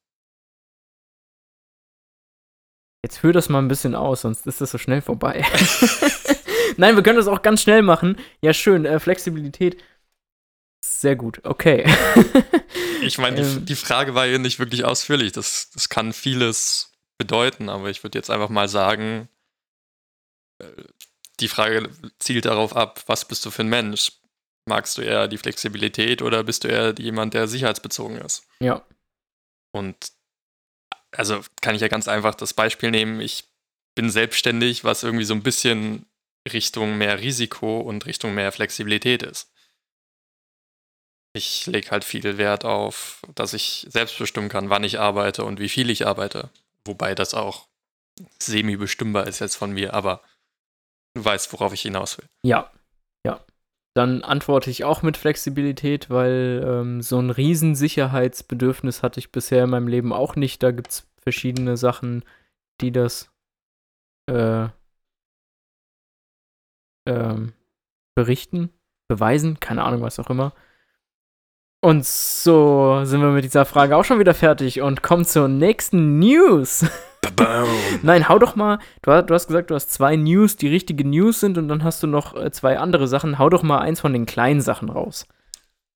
Jetzt 3.04 3.18
führ 3.18 3.32
das 3.34 3.48
mal 3.50 3.58
ein 3.58 3.68
bisschen 3.68 3.94
aus, 3.94 4.22
sonst 4.22 4.46
ist 4.46 4.60
das 4.62 4.70
so 4.70 4.78
schnell 4.78 5.02
vorbei. 5.02 5.42
Nein, 6.76 6.96
wir 6.96 7.02
können 7.02 7.16
das 7.16 7.28
auch 7.28 7.42
ganz 7.42 7.62
schnell 7.62 7.82
machen. 7.82 8.16
Ja, 8.42 8.52
schön. 8.52 8.84
Äh, 8.84 9.00
Flexibilität. 9.00 9.82
Sehr 10.84 11.16
gut. 11.16 11.40
Okay. 11.44 11.84
Ich 13.00 13.16
meine, 13.16 13.36
die, 13.36 13.42
Ähm. 13.42 13.64
die 13.64 13.76
Frage 13.76 14.16
war 14.16 14.26
ja 14.26 14.38
nicht 14.38 14.58
wirklich 14.58 14.84
ausführlich. 14.84 15.30
Das, 15.30 15.70
das 15.70 15.88
kann 15.88 16.12
vieles 16.12 16.92
bedeuten, 17.16 17.68
aber 17.68 17.90
ich 17.90 18.02
würde 18.02 18.18
jetzt 18.18 18.28
einfach 18.28 18.48
mal 18.48 18.68
sagen, 18.68 19.28
äh, 20.60 20.66
die 21.38 21.46
Frage 21.46 21.90
zielt 22.18 22.44
darauf 22.44 22.74
ab, 22.74 23.04
was 23.06 23.24
bist 23.28 23.46
du 23.46 23.52
für 23.52 23.62
ein 23.62 23.68
Mensch? 23.68 24.10
Magst 24.66 24.98
du 24.98 25.02
eher 25.02 25.28
die 25.28 25.38
Flexibilität 25.38 26.22
oder 26.22 26.42
bist 26.42 26.64
du 26.64 26.68
eher 26.68 26.92
jemand, 26.98 27.34
der 27.34 27.46
sicherheitsbezogen 27.46 28.18
ist? 28.18 28.46
ja. 28.60 28.84
Und 29.72 30.10
also 31.12 31.40
kann 31.62 31.76
ich 31.76 31.80
ja 31.80 31.88
ganz 31.88 32.08
einfach 32.08 32.34
das 32.34 32.52
Beispiel 32.52 32.90
nehmen. 32.90 33.20
Ich 33.20 33.44
bin 33.94 34.10
selbstständig, 34.10 34.82
was 34.82 35.04
irgendwie 35.04 35.24
so 35.24 35.34
ein 35.34 35.44
bisschen 35.44 36.04
Richtung 36.52 36.98
mehr 36.98 37.20
Risiko 37.20 37.80
und 37.80 38.06
Richtung 38.06 38.34
mehr 38.34 38.52
Flexibilität 38.52 39.22
ist. 39.22 39.52
Ich 41.34 41.66
lege 41.66 41.90
halt 41.90 42.04
viel 42.04 42.38
Wert 42.38 42.64
auf, 42.64 43.22
dass 43.34 43.52
ich 43.52 43.86
selbst 43.90 44.18
bestimmen 44.18 44.48
kann, 44.48 44.70
wann 44.70 44.84
ich 44.84 44.98
arbeite 44.98 45.44
und 45.44 45.60
wie 45.60 45.68
viel 45.68 45.90
ich 45.90 46.06
arbeite. 46.06 46.50
Wobei 46.84 47.14
das 47.14 47.34
auch 47.34 47.68
semi-bestimmbar 48.40 49.26
ist 49.26 49.38
jetzt 49.38 49.56
von 49.56 49.72
mir, 49.72 49.94
aber 49.94 50.22
du 51.14 51.24
weißt, 51.24 51.52
worauf 51.52 51.72
ich 51.72 51.82
hinaus 51.82 52.18
will. 52.18 52.26
Ja. 52.42 52.70
Ja. 53.24 53.44
Dann 53.94 54.22
antworte 54.22 54.70
ich 54.70 54.84
auch 54.84 55.02
mit 55.02 55.16
Flexibilität, 55.16 56.08
weil 56.10 56.64
ähm, 56.66 57.02
so 57.02 57.18
ein 57.20 57.30
Riesensicherheitsbedürfnis 57.30 59.02
hatte 59.02 59.20
ich 59.20 59.30
bisher 59.30 59.64
in 59.64 59.70
meinem 59.70 59.88
Leben 59.88 60.12
auch 60.12 60.34
nicht. 60.36 60.62
Da 60.62 60.70
gibt 60.70 60.90
es 60.90 61.06
verschiedene 61.22 61.76
Sachen, 61.76 62.24
die 62.80 62.92
das 62.92 63.30
äh, 64.26 64.68
ähm, 67.08 67.52
berichten, 68.14 68.70
beweisen, 69.08 69.58
keine 69.60 69.82
Ahnung, 69.84 70.02
was 70.02 70.18
auch 70.18 70.30
immer. 70.30 70.52
Und 71.80 72.04
so 72.04 73.04
sind 73.04 73.20
wir 73.20 73.30
mit 73.30 73.44
dieser 73.44 73.64
Frage 73.64 73.96
auch 73.96 74.04
schon 74.04 74.18
wieder 74.18 74.34
fertig 74.34 74.80
und 74.80 75.02
kommen 75.02 75.24
zur 75.24 75.46
nächsten 75.48 76.18
News. 76.18 76.84
Nein, 78.02 78.28
hau 78.28 78.38
doch 78.40 78.56
mal. 78.56 78.78
Du, 79.02 79.12
hast- 79.12 79.26
du 79.30 79.34
hast 79.34 79.46
gesagt, 79.46 79.70
du 79.70 79.74
hast 79.76 79.90
zwei 79.92 80.16
News, 80.16 80.56
die 80.56 80.68
richtige 80.68 81.06
News 81.06 81.38
sind, 81.40 81.56
und 81.56 81.68
dann 81.68 81.84
hast 81.84 82.02
du 82.02 82.06
noch 82.08 82.34
äh, 82.34 82.50
zwei 82.50 82.78
andere 82.78 83.06
Sachen. 83.06 83.38
Hau 83.38 83.48
doch 83.48 83.62
mal 83.62 83.78
eins 83.78 84.00
von 84.00 84.12
den 84.12 84.26
kleinen 84.26 84.60
Sachen 84.60 84.88
raus. 84.88 85.26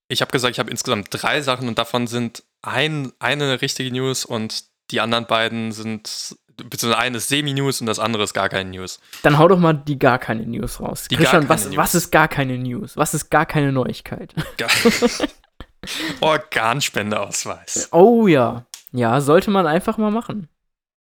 Ich 0.09 0.21
habe 0.21 0.31
gesagt, 0.31 0.53
ich 0.53 0.59
habe 0.61 0.71
insgesamt 0.71 1.09
drei 1.11 1.41
Sachen 1.41 1.67
und 1.69 1.79
davon 1.79 2.07
sind 2.07 2.45
ein, 2.63 3.13
eine 3.19 3.61
richtige 3.61 3.91
News 3.91 4.25
und 4.25 4.65
die 4.91 5.01
anderen 5.01 5.27
beiden 5.27 5.73
sind, 5.73 6.37
beziehungsweise 6.57 6.99
eine 6.99 7.17
ist 7.19 7.29
Semi-News 7.29 7.81
und 7.81 7.87
das 7.87 7.99
andere 7.99 8.23
ist 8.25 8.35
gar 8.35 8.49
keine 8.49 8.71
News. 8.71 9.01
Dann 9.23 9.39
hau 9.39 9.49
doch 9.49 9.59
mal 9.59 9.73
die 9.75 9.99
gar 9.99 10.19
keine 10.19 10.47
News 10.47 10.81
raus. 10.81 11.07
Die 11.11 11.17
Christian, 11.17 11.49
was, 11.49 11.65
keine 11.65 11.77
was 11.77 11.95
News. 11.95 12.05
ist 12.05 12.11
gar 12.11 12.29
keine 12.29 12.59
News? 12.59 12.97
Was 12.97 13.15
ist 13.15 13.31
gar 13.31 13.47
keine 13.47 13.73
Neuigkeit? 13.73 14.35
Gar- 14.59 14.71
Organspendeausweis. 16.21 17.89
Oh 17.93 18.27
ja. 18.27 18.67
Ja, 18.93 19.21
sollte 19.21 19.51
man 19.51 19.67
einfach 19.67 19.97
mal 19.99 20.11
machen. 20.11 20.49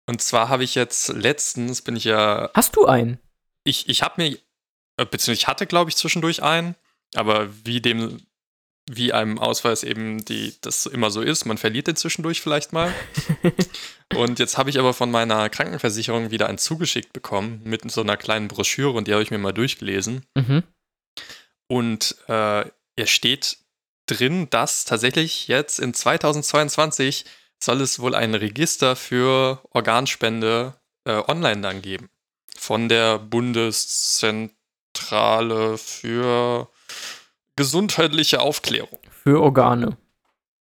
Und 0.08 0.22
zwar 0.22 0.50
habe 0.50 0.64
ich 0.64 0.76
jetzt 0.76 1.10
letztens, 1.10 1.82
bin 1.82 1.96
ich 1.96 2.04
ja, 2.04 2.50
Hast 2.54 2.76
du 2.76 2.86
einen? 2.86 3.20
ich, 3.64 3.90
ich 3.90 4.04
habe 4.04 4.22
mir, 4.22 4.28
äh, 4.98 5.06
beziehungsweise 5.06 5.34
ich 5.34 5.48
hatte, 5.48 5.66
glaube 5.66 5.90
ich, 5.90 5.96
zwischendurch 5.96 6.44
einen, 6.44 6.76
aber 7.16 7.48
wie 7.66 7.82
dem, 7.82 8.22
wie 8.90 9.14
einem 9.14 9.40
Ausweis 9.40 9.84
eben 9.84 10.24
die, 10.26 10.54
das 10.62 10.86
immer 10.86 11.10
so 11.10 11.22
ist, 11.22 11.46
man 11.46 11.58
verliert 11.58 11.88
den 11.88 11.96
zwischendurch 11.96 12.42
vielleicht 12.42 12.72
mal. 12.72 12.94
Und 14.16 14.38
jetzt 14.38 14.58
habe 14.58 14.70
ich 14.70 14.78
aber 14.78 14.94
von 14.94 15.10
meiner 15.10 15.50
Krankenversicherung 15.50 16.30
wieder 16.30 16.48
einen 16.48 16.60
zugeschickt 16.60 17.12
bekommen 17.12 17.62
mit 17.64 17.90
so 17.90 18.02
einer 18.02 18.18
kleinen 18.18 18.48
Broschüre 18.48 18.92
und 18.92 19.08
die 19.08 19.14
habe 19.14 19.24
ich 19.24 19.32
mir 19.32 19.40
mal 19.40 19.52
durchgelesen. 19.52 20.24
Mhm. 20.36 20.62
Und 21.68 22.16
äh, 22.28 22.70
er 22.96 23.08
steht 23.08 23.58
drin, 24.06 24.48
dass 24.52 24.86
tatsächlich 24.86 25.48
jetzt 25.48 25.80
in 25.80 25.96
2022 25.96 27.26
soll 27.60 27.82
es 27.82 27.98
wohl 28.00 28.14
ein 28.14 28.36
Register 28.36 28.96
für 28.96 29.64
Organspende 29.72 30.76
äh, 31.06 31.24
online 31.28 31.62
dann 31.62 31.82
geben. 31.82 32.12
Von 32.56 32.90
der 32.90 33.18
Bundeszentrale 33.20 35.78
für 35.78 36.70
gesundheitliche 37.56 38.42
Aufklärung. 38.42 39.00
Für 39.24 39.42
Organe. 39.42 39.98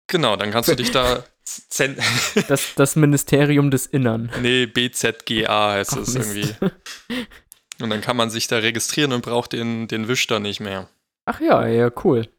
Genau, 0.07 0.35
dann 0.35 0.51
kannst 0.51 0.69
du 0.69 0.75
dich 0.75 0.91
da. 0.91 1.23
Das, 2.47 2.73
das 2.75 2.95
Ministerium 2.95 3.69
des 3.69 3.85
Innern. 3.85 4.31
nee, 4.41 4.65
BZGA 4.65 5.73
heißt 5.73 5.93
Ach, 5.93 5.97
es 5.97 6.13
Mist. 6.13 6.35
irgendwie. 6.35 6.55
Und 7.81 7.89
dann 7.89 7.99
kann 7.99 8.15
man 8.15 8.29
sich 8.29 8.47
da 8.47 8.59
registrieren 8.59 9.11
und 9.11 9.25
braucht 9.25 9.51
den, 9.51 9.89
den 9.89 10.07
Wisch 10.07 10.25
dann 10.27 10.43
nicht 10.43 10.61
mehr. 10.61 10.87
Ach 11.25 11.41
ja, 11.41 11.67
ja, 11.67 11.91
cool. 12.05 12.29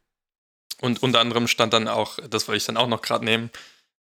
Und 0.81 1.03
unter 1.03 1.21
anderem 1.21 1.49
stand 1.49 1.75
dann 1.75 1.87
auch, 1.87 2.19
das 2.31 2.49
wollte 2.49 2.57
ich 2.57 2.65
dann 2.65 2.79
auch 2.79 2.89
noch 2.89 3.03
gerade 3.03 3.27
nehmen, 3.27 3.51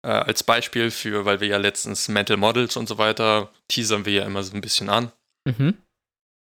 äh, 0.02 0.08
als 0.08 0.42
Beispiel 0.42 0.90
für, 0.90 1.26
weil 1.26 1.40
wir 1.40 1.48
ja 1.48 1.58
letztens 1.58 2.08
Mental 2.08 2.38
Models 2.38 2.76
und 2.76 2.88
so 2.88 2.96
weiter 2.96 3.50
teasern 3.68 4.06
wir 4.06 4.12
ja 4.12 4.24
immer 4.24 4.42
so 4.42 4.54
ein 4.54 4.62
bisschen 4.62 4.88
an. 4.88 5.12
Mhm. 5.44 5.76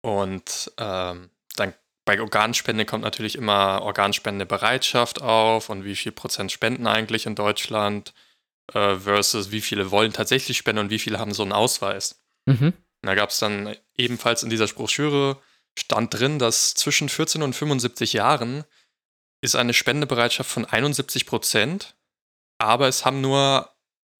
Und 0.01 0.71
ähm, 0.77 1.29
bei 2.07 2.21
Organspende 2.21 2.85
kommt 2.85 3.03
natürlich 3.03 3.35
immer 3.35 3.81
Organspendebereitschaft 3.81 5.21
auf 5.21 5.69
und 5.69 5.83
wie 5.83 5.97
viel 5.97 6.13
Prozent 6.13 6.53
spenden 6.53 6.87
eigentlich 6.87 7.25
in 7.25 7.35
Deutschland 7.35 8.13
äh, 8.73 8.95
versus 8.95 9.51
wie 9.51 9.59
viele 9.59 9.91
wollen 9.91 10.13
tatsächlich 10.13 10.57
spenden 10.57 10.85
und 10.85 10.89
wie 10.89 10.99
viele 10.99 11.19
haben 11.19 11.33
so 11.33 11.43
einen 11.43 11.51
Ausweis. 11.51 12.23
Mhm. 12.45 12.71
Da 13.01 13.13
gab 13.13 13.31
es 13.31 13.39
dann 13.39 13.75
ebenfalls 13.97 14.41
in 14.41 14.49
dieser 14.49 14.67
Broschüre 14.67 15.37
stand 15.77 16.17
drin, 16.17 16.39
dass 16.39 16.75
zwischen 16.75 17.09
14 17.09 17.43
und 17.43 17.53
75 17.53 18.13
Jahren 18.13 18.63
ist 19.41 19.57
eine 19.57 19.73
Spendebereitschaft 19.73 20.49
von 20.49 20.63
71 20.63 21.25
Prozent, 21.25 21.97
aber 22.57 22.87
es 22.87 23.03
haben 23.03 23.19
nur, 23.19 23.69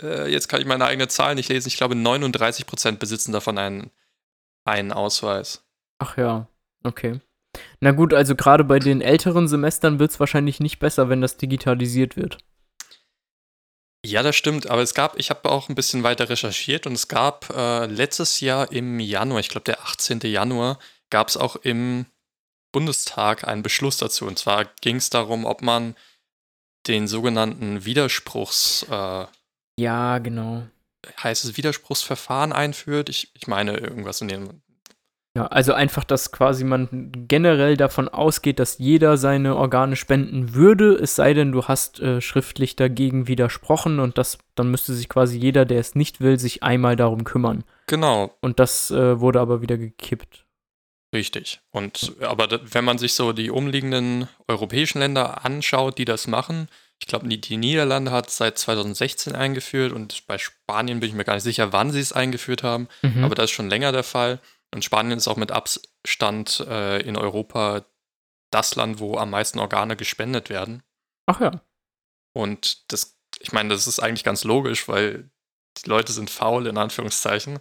äh, 0.02 0.30
jetzt 0.30 0.50
kann 0.50 0.60
ich 0.60 0.68
meine 0.68 0.86
eigene 0.86 1.08
Zahl 1.08 1.36
nicht 1.36 1.48
lesen, 1.48 1.70
ich 1.70 1.78
glaube 1.78 1.96
39 1.96 2.66
Prozent 2.68 3.00
besitzen 3.00 3.32
davon 3.32 3.58
einen, 3.58 3.92
einen 4.66 4.92
Ausweis. 4.92 5.66
Ach 6.00 6.18
ja, 6.18 6.50
okay. 6.84 7.22
Na 7.80 7.92
gut, 7.92 8.14
also 8.14 8.36
gerade 8.36 8.64
bei 8.64 8.80
den 8.80 9.02
älteren 9.02 9.48
Semestern 9.48 10.00
wird 10.00 10.12
es 10.12 10.20
wahrscheinlich 10.20 10.60
nicht 10.60 10.80
besser, 10.80 11.10
wenn 11.10 11.22
das 11.22 11.38
digitalisiert 11.38 12.16
wird. 12.18 12.38
Ja, 14.06 14.24
das 14.24 14.36
stimmt, 14.36 14.70
aber 14.70 14.82
es 14.82 14.94
gab, 14.94 15.20
ich 15.20 15.30
habe 15.30 15.50
auch 15.50 15.70
ein 15.70 15.76
bisschen 15.76 16.04
weiter 16.04 16.30
recherchiert 16.30 16.88
und 16.88 16.94
es 16.94 17.08
gab 17.08 17.50
äh, 17.50 17.88
letztes 17.88 18.40
Jahr 18.40 18.72
im 18.72 19.00
Januar, 19.00 19.40
ich 19.40 19.50
glaube 19.50 19.66
der 19.66 19.82
18. 19.82 20.22
Januar, 20.22 20.80
gab 21.10 21.28
es 21.28 21.36
auch 21.36 21.56
im 21.58 22.06
Bundestag 22.72 23.48
einen 23.48 23.64
Beschluss 23.64 23.98
dazu. 23.98 24.26
Und 24.26 24.38
zwar 24.38 24.66
ging 24.82 24.98
es 24.98 25.10
darum, 25.10 25.46
ob 25.46 25.62
man 25.62 25.96
den 26.88 27.08
sogenannten 27.08 27.86
Widerspruchs, 27.86 28.86
äh, 28.90 29.26
Ja, 29.80 30.20
genau. 30.20 30.68
heißt 31.22 31.44
es 31.44 31.58
Widerspruchsverfahren 31.58 32.54
einführt. 32.54 33.10
Ich, 33.10 33.32
ich 33.34 33.48
meine 33.48 33.78
irgendwas 33.78 34.22
in 34.22 34.28
dem. 34.28 34.62
Ja, 35.38 35.46
also 35.46 35.74
einfach, 35.74 36.04
dass 36.04 36.32
quasi 36.32 36.64
man 36.64 37.12
generell 37.28 37.78
davon 37.78 38.10
ausgeht, 38.10 38.58
dass 38.58 38.80
jeder 38.80 39.18
seine 39.18 39.56
Organe 39.56 39.96
spenden 39.96 40.56
würde, 40.56 40.96
es 40.96 41.16
sei 41.16 41.36
denn, 41.36 41.52
du 41.52 41.66
hast 41.66 42.00
äh, 42.00 42.22
schriftlich 42.22 42.76
dagegen 42.76 43.28
widersprochen 43.28 44.00
und 44.00 44.18
das, 44.18 44.40
dann 44.56 44.72
müsste 44.72 44.94
sich 44.94 45.10
quasi 45.10 45.38
jeder, 45.38 45.66
der 45.66 45.80
es 45.80 45.94
nicht 45.94 46.22
will, 46.22 46.40
sich 46.40 46.64
einmal 46.64 46.96
darum 46.96 47.24
kümmern. 47.24 47.64
Genau, 47.86 48.36
Und 48.42 48.60
das 48.60 48.90
äh, 48.90 49.20
wurde 49.20 49.40
aber 49.40 49.62
wieder 49.62 49.78
gekippt. 49.78 50.44
richtig. 51.14 51.60
Und 51.70 52.14
aber 52.22 52.48
wenn 52.72 52.84
man 52.84 52.98
sich 52.98 53.14
so 53.14 53.32
die 53.32 53.52
umliegenden 53.52 54.28
europäischen 54.48 54.98
Länder 54.98 55.46
anschaut, 55.46 56.00
die 56.00 56.06
das 56.06 56.26
machen, 56.26 56.68
ich 57.00 57.06
glaube, 57.06 57.28
die, 57.28 57.40
die 57.40 57.58
Niederlande 57.58 58.10
hat 58.10 58.30
es 58.30 58.38
seit 58.38 58.58
2016 58.58 59.36
eingeführt 59.36 59.94
und 59.94 60.26
bei 60.26 60.40
Spanien 60.40 61.00
bin 61.00 61.10
ich 61.10 61.16
mir 61.16 61.26
gar 61.26 61.36
nicht 61.36 61.44
sicher, 61.44 61.72
wann 61.74 61.92
sie 61.92 62.00
es 62.00 62.12
eingeführt 62.12 62.64
haben. 62.64 62.88
Mhm. 63.04 63.24
aber 63.24 63.36
das 63.36 63.46
ist 63.46 63.52
schon 63.52 63.70
länger 63.70 63.92
der 63.92 64.02
Fall. 64.02 64.40
Und 64.74 64.84
Spanien 64.84 65.18
ist 65.18 65.28
auch 65.28 65.38
mit 65.38 65.52
Abstand 65.52 66.60
äh, 66.68 67.02
in 67.02 67.18
Europa 67.18 67.86
das 68.52 68.76
Land, 68.76 69.00
wo 69.00 69.18
am 69.18 69.30
meisten 69.30 69.60
Organe 69.60 69.96
gespendet 69.96 70.50
werden. 70.50 70.84
Ach 71.26 71.40
ja. 71.40 71.62
Und 72.34 72.92
das, 72.92 73.18
ich 73.40 73.52
meine, 73.52 73.70
das 73.70 73.88
ist 73.88 74.00
eigentlich 74.00 74.24
ganz 74.24 74.44
logisch, 74.44 74.88
weil 74.88 75.30
die 75.78 75.90
Leute 75.90 76.12
sind 76.12 76.30
faul, 76.30 76.68
in 76.68 76.78
Anführungszeichen. 76.78 77.60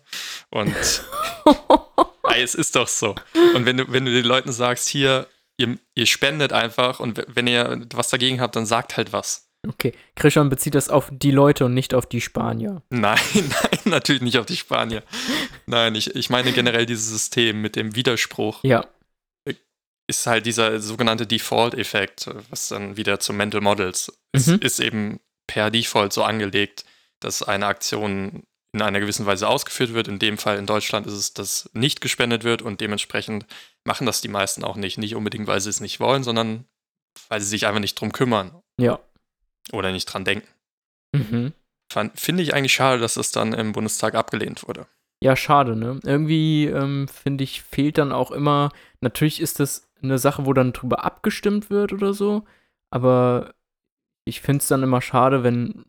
Und 0.50 0.74
es 2.34 2.54
ist 2.54 2.76
doch 2.76 2.88
so. 2.88 3.14
Und 3.54 3.66
wenn 3.66 3.76
du, 3.76 3.90
wenn 3.92 4.04
du 4.04 4.12
den 4.12 4.24
Leuten 4.24 4.52
sagst, 4.52 4.88
hier, 4.88 5.28
ihr, 5.56 5.78
ihr 5.94 6.06
spendet 6.06 6.52
einfach 6.52 7.00
und 7.00 7.24
wenn 7.28 7.46
ihr 7.46 7.86
was 7.94 8.10
dagegen 8.10 8.40
habt, 8.40 8.56
dann 8.56 8.66
sagt 8.66 8.96
halt 8.96 9.12
was. 9.12 9.45
Okay, 9.68 9.92
Krishan 10.14 10.48
bezieht 10.48 10.74
das 10.74 10.88
auf 10.88 11.08
die 11.12 11.30
Leute 11.30 11.64
und 11.64 11.74
nicht 11.74 11.94
auf 11.94 12.06
die 12.06 12.20
Spanier. 12.20 12.82
Nein, 12.90 13.18
nein, 13.34 13.80
natürlich 13.84 14.22
nicht 14.22 14.38
auf 14.38 14.46
die 14.46 14.56
Spanier. 14.56 15.02
Nein, 15.66 15.94
ich, 15.94 16.14
ich 16.14 16.30
meine 16.30 16.52
generell 16.52 16.86
dieses 16.86 17.08
System 17.08 17.60
mit 17.62 17.76
dem 17.76 17.94
Widerspruch. 17.96 18.62
Ja. 18.64 18.86
Ist 20.08 20.26
halt 20.28 20.46
dieser 20.46 20.78
sogenannte 20.80 21.26
Default-Effekt, 21.26 22.30
was 22.50 22.68
dann 22.68 22.96
wieder 22.96 23.18
zu 23.18 23.32
Mental 23.32 23.60
Models 23.60 24.12
ist, 24.32 24.46
Mhm. 24.46 24.58
ist 24.60 24.78
eben 24.78 25.20
per 25.48 25.70
Default 25.72 26.12
so 26.12 26.22
angelegt, 26.22 26.84
dass 27.20 27.42
eine 27.42 27.66
Aktion 27.66 28.44
in 28.72 28.82
einer 28.82 29.00
gewissen 29.00 29.26
Weise 29.26 29.48
ausgeführt 29.48 29.94
wird. 29.94 30.06
In 30.06 30.18
dem 30.20 30.38
Fall 30.38 30.58
in 30.58 30.66
Deutschland 30.66 31.06
ist 31.08 31.14
es, 31.14 31.34
dass 31.34 31.70
nicht 31.72 32.00
gespendet 32.00 32.44
wird 32.44 32.62
und 32.62 32.80
dementsprechend 32.80 33.46
machen 33.84 34.06
das 34.06 34.20
die 34.20 34.28
meisten 34.28 34.62
auch 34.62 34.76
nicht. 34.76 34.96
Nicht 34.98 35.16
unbedingt, 35.16 35.48
weil 35.48 35.60
sie 35.60 35.70
es 35.70 35.80
nicht 35.80 35.98
wollen, 35.98 36.22
sondern 36.22 36.66
weil 37.28 37.40
sie 37.40 37.48
sich 37.48 37.66
einfach 37.66 37.80
nicht 37.80 37.98
drum 37.98 38.12
kümmern 38.12 38.62
Ja. 38.78 39.00
Oder 39.72 39.92
nicht 39.92 40.06
dran 40.06 40.24
denken. 40.24 40.48
Mhm. 41.14 41.52
Finde 42.14 42.42
ich 42.42 42.54
eigentlich 42.54 42.72
schade, 42.72 43.00
dass 43.00 43.14
das 43.14 43.30
dann 43.30 43.52
im 43.52 43.72
Bundestag 43.72 44.14
abgelehnt 44.14 44.66
wurde. 44.66 44.86
Ja, 45.22 45.34
schade, 45.34 45.76
ne? 45.76 45.98
Irgendwie, 46.04 46.66
ähm, 46.66 47.08
finde 47.08 47.44
ich, 47.44 47.62
fehlt 47.62 47.98
dann 47.98 48.12
auch 48.12 48.30
immer. 48.30 48.70
Natürlich 49.00 49.40
ist 49.40 49.60
das 49.60 49.88
eine 50.02 50.18
Sache, 50.18 50.44
wo 50.46 50.52
dann 50.52 50.72
drüber 50.72 51.04
abgestimmt 51.04 51.70
wird 51.70 51.92
oder 51.92 52.12
so, 52.12 52.44
aber 52.90 53.54
ich 54.26 54.40
finde 54.40 54.58
es 54.58 54.68
dann 54.68 54.82
immer 54.82 55.00
schade, 55.00 55.42
wenn. 55.42 55.86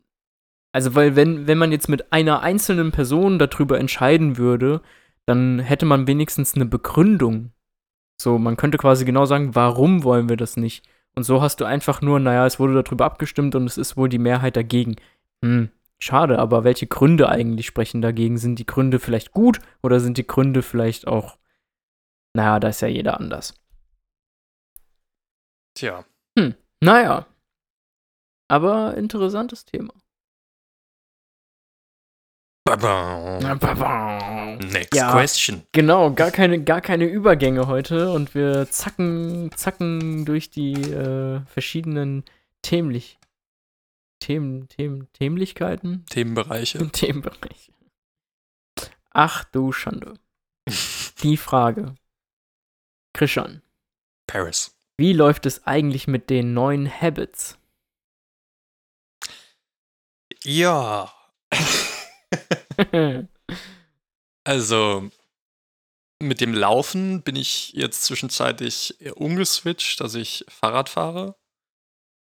Also, 0.72 0.94
weil, 0.94 1.16
wenn, 1.16 1.46
wenn 1.46 1.58
man 1.58 1.72
jetzt 1.72 1.88
mit 1.88 2.12
einer 2.12 2.40
einzelnen 2.40 2.92
Person 2.92 3.38
darüber 3.38 3.78
entscheiden 3.78 4.36
würde, 4.36 4.82
dann 5.26 5.58
hätte 5.58 5.86
man 5.86 6.06
wenigstens 6.06 6.54
eine 6.54 6.66
Begründung. 6.66 7.52
So, 8.20 8.38
man 8.38 8.56
könnte 8.56 8.78
quasi 8.78 9.04
genau 9.04 9.26
sagen, 9.26 9.54
warum 9.54 10.04
wollen 10.04 10.28
wir 10.28 10.36
das 10.36 10.56
nicht? 10.56 10.88
Und 11.18 11.24
so 11.24 11.42
hast 11.42 11.60
du 11.60 11.64
einfach 11.64 12.00
nur, 12.00 12.20
naja, 12.20 12.46
es 12.46 12.60
wurde 12.60 12.80
darüber 12.80 13.04
abgestimmt 13.04 13.56
und 13.56 13.66
es 13.66 13.76
ist 13.76 13.96
wohl 13.96 14.08
die 14.08 14.20
Mehrheit 14.20 14.54
dagegen. 14.54 14.94
Hm, 15.44 15.68
schade, 15.98 16.38
aber 16.38 16.62
welche 16.62 16.86
Gründe 16.86 17.28
eigentlich 17.28 17.66
sprechen 17.66 18.00
dagegen? 18.00 18.38
Sind 18.38 18.60
die 18.60 18.66
Gründe 18.66 19.00
vielleicht 19.00 19.32
gut 19.32 19.58
oder 19.82 19.98
sind 19.98 20.16
die 20.16 20.28
Gründe 20.28 20.62
vielleicht 20.62 21.08
auch, 21.08 21.36
naja, 22.34 22.60
da 22.60 22.68
ist 22.68 22.82
ja 22.82 22.86
jeder 22.86 23.18
anders. 23.18 23.60
Tja, 25.74 26.04
Naja. 26.80 27.26
Aber 28.46 28.96
interessantes 28.96 29.64
Thema. 29.64 29.94
Next 34.72 34.94
Ja. 34.94 35.12
question. 35.12 35.62
Genau, 35.72 36.12
gar 36.12 36.30
keine, 36.30 36.62
gar 36.62 36.80
keine 36.80 37.06
Übergänge 37.06 37.66
heute 37.66 38.10
und 38.12 38.34
wir 38.34 38.70
zacken, 38.70 39.50
zacken 39.56 40.24
durch 40.24 40.50
die 40.50 40.74
äh, 40.74 41.40
verschiedenen 41.46 42.24
Themlich, 42.62 43.18
Themen, 44.20 44.68
Themen, 44.68 45.08
Themlichkeiten, 45.12 46.04
Themenbereiche. 46.10 46.86
Themenbereiche. 46.92 47.72
Ach 49.10 49.44
du 49.44 49.72
Schande. 49.72 50.14
Die 51.22 51.36
Frage. 51.36 51.94
Krishan, 53.14 53.62
Paris. 54.26 54.76
wie 54.98 55.12
läuft 55.12 55.46
es 55.46 55.66
eigentlich 55.66 56.06
mit 56.06 56.28
den 56.30 56.52
neuen 56.54 56.88
Habits? 56.88 57.58
Ja. 60.44 61.12
Also, 64.44 65.10
mit 66.22 66.40
dem 66.40 66.54
Laufen 66.54 67.22
bin 67.22 67.36
ich 67.36 67.72
jetzt 67.72 68.04
zwischenzeitlich 68.04 68.96
umgeswitcht, 69.14 70.00
dass 70.00 70.14
ich 70.14 70.44
Fahrrad 70.48 70.88
fahre, 70.88 71.36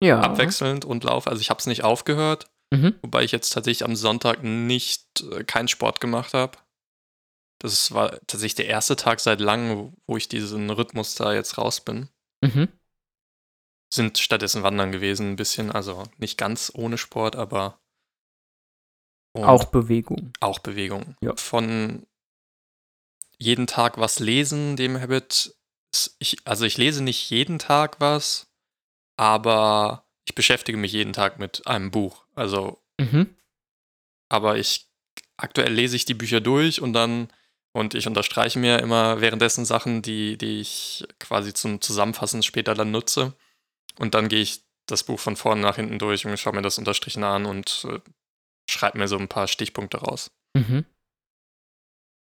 ja. 0.02 0.20
abwechselnd 0.20 0.84
und 0.84 1.04
laufe. 1.04 1.30
Also 1.30 1.40
ich 1.40 1.50
habe 1.50 1.58
es 1.60 1.66
nicht 1.66 1.82
aufgehört, 1.82 2.50
Mhm. 2.72 2.94
wobei 3.02 3.24
ich 3.24 3.32
jetzt 3.32 3.50
tatsächlich 3.50 3.84
am 3.84 3.96
Sonntag 3.96 4.42
nicht 4.44 5.22
äh, 5.22 5.42
keinen 5.44 5.66
Sport 5.68 6.00
gemacht 6.00 6.34
habe. 6.34 6.58
Das 7.58 7.92
war 7.92 8.12
tatsächlich 8.26 8.54
der 8.54 8.66
erste 8.68 8.96
Tag 8.96 9.18
seit 9.20 9.40
langem, 9.40 9.76
wo- 9.78 9.92
wo 10.06 10.16
ich 10.16 10.28
diesen 10.28 10.70
Rhythmus 10.70 11.14
da 11.16 11.32
jetzt 11.34 11.58
raus 11.58 11.80
bin. 11.80 12.08
Mhm. 12.44 12.68
Sind 13.92 14.18
stattdessen 14.18 14.62
wandern 14.62 14.92
gewesen, 14.92 15.32
ein 15.32 15.36
bisschen, 15.36 15.72
also 15.72 16.04
nicht 16.16 16.38
ganz 16.38 16.70
ohne 16.74 16.96
Sport, 16.96 17.34
aber 17.34 17.80
und 19.32 19.44
Auch 19.44 19.64
Bewegung. 19.66 20.32
auch 20.40 20.58
Bewegung. 20.58 21.16
Ja. 21.20 21.34
Von 21.36 22.06
jeden 23.38 23.66
Tag 23.66 23.98
was 23.98 24.18
lesen, 24.18 24.76
dem 24.76 25.00
Habit. 25.00 25.54
Ich, 26.18 26.36
also 26.44 26.64
ich 26.64 26.76
lese 26.78 27.02
nicht 27.02 27.30
jeden 27.30 27.58
Tag 27.58 28.00
was, 28.00 28.48
aber 29.16 30.04
ich 30.24 30.34
beschäftige 30.34 30.78
mich 30.78 30.92
jeden 30.92 31.12
Tag 31.12 31.38
mit 31.38 31.66
einem 31.66 31.90
Buch. 31.90 32.24
Also, 32.34 32.80
Mhm. 33.00 33.34
aber 34.28 34.58
ich 34.58 34.86
aktuell 35.36 35.72
lese 35.72 35.96
ich 35.96 36.04
die 36.04 36.14
Bücher 36.14 36.40
durch 36.40 36.80
und 36.82 36.92
dann 36.92 37.32
und 37.72 37.94
ich 37.94 38.06
unterstreiche 38.06 38.58
mir 38.58 38.80
immer 38.80 39.20
währenddessen 39.20 39.64
Sachen, 39.64 40.02
die, 40.02 40.36
die 40.36 40.60
ich 40.60 41.06
quasi 41.20 41.54
zum 41.54 41.80
Zusammenfassen 41.80 42.42
später 42.42 42.74
dann 42.74 42.90
nutze. 42.90 43.32
Und 43.98 44.14
dann 44.14 44.28
gehe 44.28 44.40
ich 44.42 44.62
das 44.86 45.04
Buch 45.04 45.20
von 45.20 45.36
vorne 45.36 45.60
nach 45.62 45.76
hinten 45.76 45.98
durch 46.00 46.26
und 46.26 46.36
schaue 46.36 46.54
mir 46.54 46.62
das 46.62 46.78
unterstrichen 46.78 47.22
an 47.22 47.46
und 47.46 47.86
äh, 47.88 48.00
schreibe 48.70 48.98
mir 48.98 49.09
so 49.09 49.16
ein 49.16 49.28
paar 49.28 49.48
Stichpunkte 49.48 49.98
raus. 49.98 50.30
Mhm. 50.56 50.85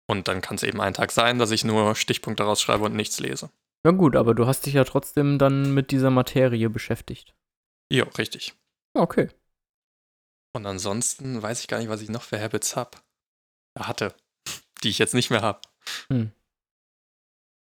Und 0.10 0.28
dann 0.28 0.42
kann 0.42 0.56
es 0.56 0.64
eben 0.64 0.82
ein 0.82 0.94
Tag 0.94 1.12
sein, 1.12 1.40
dass 1.40 1.52
ich 1.52 1.64
nur 1.64 1.96
Stichpunkte 1.96 2.44
rausschreibe 2.44 2.84
und 2.84 2.96
nichts 2.96 3.20
lese. 3.20 3.50
Ja 3.86 3.92
gut, 3.92 4.16
aber 4.16 4.36
du 4.36 4.46
hast 4.46 4.66
dich 4.66 4.74
ja 4.74 4.84
trotzdem 4.84 5.40
dann 5.40 5.74
mit 5.74 5.92
dieser 5.92 6.12
Materie 6.12 6.70
beschäftigt. 6.70 7.34
Ja, 7.92 8.04
richtig. 8.18 8.54
Ja, 8.96 9.04
Okay. 9.04 9.30
Und 10.54 10.66
ansonsten 10.66 11.42
weiß 11.42 11.62
ich 11.62 11.70
gar 11.70 11.80
nicht, 11.80 11.88
was 11.88 12.02
ich 12.02 12.10
noch 12.10 12.24
für 12.24 12.40
Habits 12.40 12.76
habe. 12.76 12.98
Hatte. 13.80 14.14
Die 14.84 14.90
ich 14.90 15.00
jetzt 15.00 15.14
nicht 15.14 15.30
mehr 15.30 15.42
habe. 15.42 15.62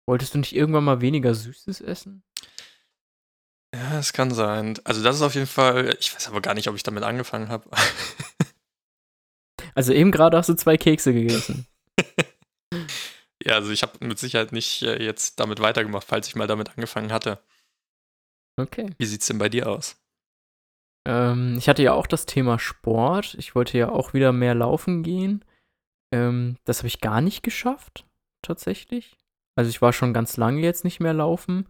Wolltest 0.07 0.35
du 0.35 0.37
nicht 0.37 0.55
irgendwann 0.55 0.83
mal 0.83 1.01
weniger 1.01 1.33
Süßes 1.33 1.81
essen? 1.81 2.23
Ja, 3.73 3.99
es 3.99 4.13
kann 4.13 4.31
sein. 4.31 4.79
Also 4.83 5.03
das 5.03 5.15
ist 5.15 5.21
auf 5.21 5.35
jeden 5.35 5.47
Fall, 5.47 5.97
ich 5.99 6.13
weiß 6.13 6.27
aber 6.27 6.41
gar 6.41 6.53
nicht, 6.53 6.67
ob 6.67 6.75
ich 6.75 6.83
damit 6.83 7.03
angefangen 7.03 7.49
habe. 7.49 7.69
Also 9.77 9.93
eben 9.93 10.11
gerade 10.11 10.35
hast 10.35 10.49
du 10.49 10.55
zwei 10.55 10.75
Kekse 10.75 11.13
gegessen. 11.13 11.67
ja, 13.43 13.53
also 13.53 13.69
ich 13.69 13.83
habe 13.83 14.03
mit 14.03 14.17
Sicherheit 14.17 14.51
nicht 14.51 14.81
äh, 14.81 15.03
jetzt 15.03 15.39
damit 15.39 15.59
weitergemacht, 15.59 16.07
falls 16.07 16.27
ich 16.27 16.35
mal 16.35 16.47
damit 16.47 16.71
angefangen 16.71 17.11
hatte. 17.11 17.37
Okay. 18.59 18.89
Wie 18.97 19.05
sieht's 19.05 19.27
denn 19.27 19.37
bei 19.37 19.49
dir 19.49 19.69
aus? 19.69 20.01
Ähm, 21.07 21.57
ich 21.59 21.69
hatte 21.69 21.83
ja 21.83 21.93
auch 21.93 22.07
das 22.07 22.25
Thema 22.25 22.57
Sport. 22.57 23.35
Ich 23.37 23.53
wollte 23.53 23.77
ja 23.77 23.89
auch 23.89 24.15
wieder 24.15 24.31
mehr 24.31 24.55
laufen 24.55 25.03
gehen. 25.03 25.45
Ähm, 26.11 26.57
das 26.63 26.79
habe 26.79 26.87
ich 26.87 26.99
gar 26.99 27.21
nicht 27.21 27.43
geschafft, 27.43 28.07
tatsächlich. 28.41 29.15
Also 29.55 29.69
ich 29.69 29.79
war 29.79 29.93
schon 29.93 30.11
ganz 30.11 30.37
lange 30.37 30.61
jetzt 30.61 30.85
nicht 30.85 30.99
mehr 30.99 31.13
laufen. 31.13 31.69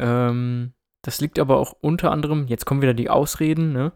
Ähm, 0.00 0.74
das 1.04 1.20
liegt 1.20 1.40
aber 1.40 1.56
auch 1.56 1.72
unter 1.80 2.12
anderem, 2.12 2.46
jetzt 2.46 2.66
kommen 2.66 2.82
wieder 2.82 2.94
die 2.94 3.10
Ausreden, 3.10 3.72
ne? 3.72 3.90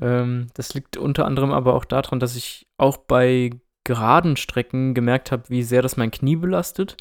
Ähm, 0.00 0.48
das 0.54 0.74
liegt 0.74 0.96
unter 0.96 1.24
anderem 1.24 1.52
aber 1.52 1.74
auch 1.74 1.84
daran, 1.84 2.20
dass 2.20 2.36
ich 2.36 2.66
auch 2.76 2.96
bei 2.96 3.50
geraden 3.84 4.36
Strecken 4.36 4.94
gemerkt 4.94 5.32
habe, 5.32 5.48
wie 5.48 5.62
sehr 5.62 5.82
das 5.82 5.96
mein 5.96 6.10
Knie 6.10 6.36
belastet. 6.36 6.96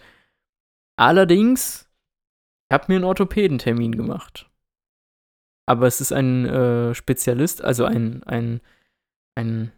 Allerdings, 0.97 1.89
ich 2.69 2.73
habe 2.73 2.85
mir 2.87 2.95
einen 2.95 3.05
Orthopädentermin 3.05 3.95
gemacht. 3.95 4.49
Aber 5.67 5.87
es 5.87 5.99
ist 5.99 6.13
ein 6.13 6.45
äh, 6.45 6.93
Spezialist, 6.93 7.63
also 7.63 7.85
ein, 7.85 8.23
ein, 8.23 8.61
ein 9.35 9.71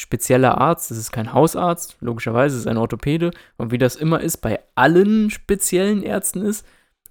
spezieller 0.00 0.58
Arzt. 0.58 0.90
Es 0.90 0.98
ist 0.98 1.12
kein 1.12 1.32
Hausarzt, 1.32 1.96
logischerweise, 2.00 2.56
es 2.56 2.62
ist 2.62 2.68
ein 2.68 2.76
Orthopäde. 2.76 3.30
Und 3.56 3.70
wie 3.70 3.78
das 3.78 3.94
immer 3.94 4.20
ist, 4.20 4.38
bei 4.38 4.60
allen 4.74 5.30
speziellen 5.30 6.02
Ärzten 6.02 6.42
ist, 6.42 6.66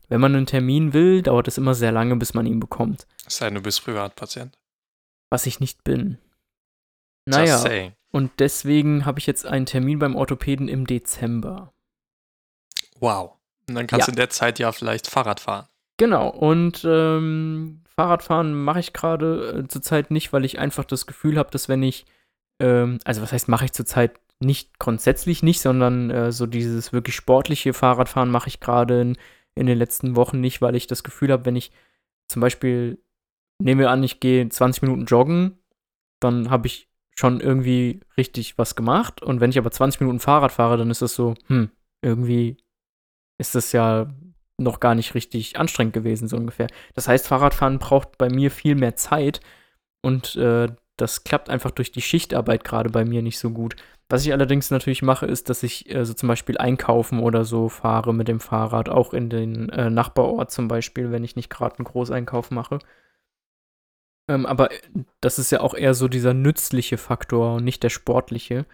wenn 0.09 0.19
man 0.19 0.35
einen 0.35 0.45
Termin 0.45 0.93
will, 0.93 1.21
dauert 1.21 1.47
es 1.47 1.57
immer 1.57 1.73
sehr 1.73 1.93
lange, 1.93 2.17
bis 2.17 2.33
man 2.33 2.45
ihn 2.45 2.59
bekommt. 2.59 3.07
Es 3.25 3.37
sei 3.37 3.45
denn, 3.45 3.55
du 3.55 3.61
bist 3.61 3.83
Privatpatient. 3.83 4.57
Was 5.33 5.47
ich 5.47 5.59
nicht 5.59 5.83
bin. 5.83 6.19
Naja, 7.25 7.89
und 8.11 8.31
deswegen 8.37 9.03
habe 9.03 9.17
ich 9.17 9.25
jetzt 9.25 9.47
einen 9.47 9.65
Termin 9.65 9.97
beim 9.97 10.15
Orthopäden 10.15 10.67
im 10.67 10.85
Dezember. 10.85 11.73
Wow. 12.99 13.39
Und 13.67 13.73
dann 13.73 13.87
kannst 13.87 14.01
Ja. 14.01 14.05
du 14.05 14.11
in 14.11 14.17
der 14.17 14.29
Zeit 14.29 14.59
ja 14.59 14.71
vielleicht 14.71 15.07
Fahrrad 15.07 15.39
fahren. 15.39 15.67
Genau, 15.97 16.29
und 16.29 16.83
ähm, 16.85 17.81
Fahrradfahren 17.95 18.53
mache 18.53 18.79
ich 18.79 18.93
gerade 18.93 19.63
äh, 19.63 19.67
zurzeit 19.67 20.11
nicht, 20.11 20.33
weil 20.33 20.45
ich 20.45 20.59
einfach 20.59 20.85
das 20.85 21.07
Gefühl 21.07 21.39
habe, 21.39 21.49
dass 21.49 21.67
wenn 21.67 21.81
ich, 21.81 22.05
ähm, 22.59 22.99
also 23.03 23.23
was 23.23 23.31
heißt, 23.31 23.47
mache 23.47 23.65
ich 23.65 23.71
zurzeit 23.71 24.19
nicht 24.39 24.77
grundsätzlich 24.77 25.41
nicht, 25.41 25.61
sondern 25.61 26.11
äh, 26.11 26.31
so 26.31 26.45
dieses 26.45 26.93
wirklich 26.93 27.15
sportliche 27.15 27.73
Fahrradfahren 27.73 28.29
mache 28.29 28.49
ich 28.49 28.59
gerade 28.59 29.01
in, 29.01 29.17
in 29.55 29.65
den 29.65 29.79
letzten 29.79 30.15
Wochen 30.15 30.39
nicht, 30.41 30.61
weil 30.61 30.75
ich 30.75 30.85
das 30.85 31.03
Gefühl 31.03 31.31
habe, 31.31 31.45
wenn 31.45 31.55
ich 31.55 31.71
zum 32.27 32.39
Beispiel, 32.41 33.01
nehmen 33.59 33.79
wir 33.79 33.91
an, 33.91 34.03
ich 34.03 34.19
gehe 34.19 34.47
20 34.47 34.81
Minuten 34.83 35.05
joggen, 35.05 35.57
dann 36.19 36.49
habe 36.49 36.67
ich 36.67 36.89
schon 37.15 37.39
irgendwie 37.41 37.99
richtig 38.17 38.57
was 38.57 38.75
gemacht. 38.75 39.21
Und 39.21 39.39
wenn 39.39 39.49
ich 39.49 39.57
aber 39.57 39.71
20 39.71 40.01
Minuten 40.01 40.19
Fahrrad 40.19 40.51
fahre, 40.51 40.77
dann 40.77 40.89
ist 40.89 41.01
das 41.01 41.15
so, 41.15 41.35
hm, 41.47 41.69
irgendwie 42.01 42.57
ist 43.37 43.55
das 43.55 43.71
ja 43.71 44.07
noch 44.57 44.79
gar 44.79 44.95
nicht 44.95 45.15
richtig 45.15 45.57
anstrengend 45.57 45.93
gewesen, 45.93 46.27
so 46.27 46.37
ungefähr. 46.37 46.67
Das 46.93 47.07
heißt, 47.07 47.27
Fahrradfahren 47.27 47.79
braucht 47.79 48.17
bei 48.17 48.29
mir 48.29 48.51
viel 48.51 48.75
mehr 48.75 48.95
Zeit 48.95 49.41
und 50.01 50.35
äh, 50.35 50.67
das 50.97 51.23
klappt 51.23 51.49
einfach 51.49 51.71
durch 51.71 51.91
die 51.91 52.01
Schichtarbeit 52.01 52.63
gerade 52.63 52.89
bei 52.89 53.03
mir 53.03 53.21
nicht 53.21 53.39
so 53.39 53.49
gut. 53.49 53.75
Was 54.09 54.25
ich 54.25 54.31
allerdings 54.31 54.69
natürlich 54.69 55.01
mache, 55.01 55.25
ist, 55.25 55.49
dass 55.49 55.63
ich 55.63 55.93
äh, 55.93 56.05
so 56.05 56.13
zum 56.13 56.29
Beispiel 56.29 56.57
einkaufen 56.57 57.19
oder 57.19 57.45
so 57.45 57.67
fahre 57.67 58.13
mit 58.13 58.27
dem 58.27 58.39
Fahrrad, 58.39 58.89
auch 58.89 59.13
in 59.13 59.29
den 59.29 59.69
äh, 59.69 59.89
Nachbarort 59.89 60.51
zum 60.51 60.67
Beispiel, 60.67 61.11
wenn 61.11 61.23
ich 61.23 61.35
nicht 61.35 61.49
gerade 61.49 61.79
einen 61.79 61.85
Großeinkauf 61.85 62.51
mache. 62.51 62.79
Ähm, 64.27 64.45
aber 64.45 64.71
äh, 64.71 64.79
das 65.21 65.39
ist 65.39 65.51
ja 65.51 65.61
auch 65.61 65.73
eher 65.73 65.93
so 65.93 66.07
dieser 66.07 66.33
nützliche 66.33 66.97
Faktor 66.97 67.55
und 67.55 67.63
nicht 67.63 67.83
der 67.83 67.89
sportliche. 67.89 68.65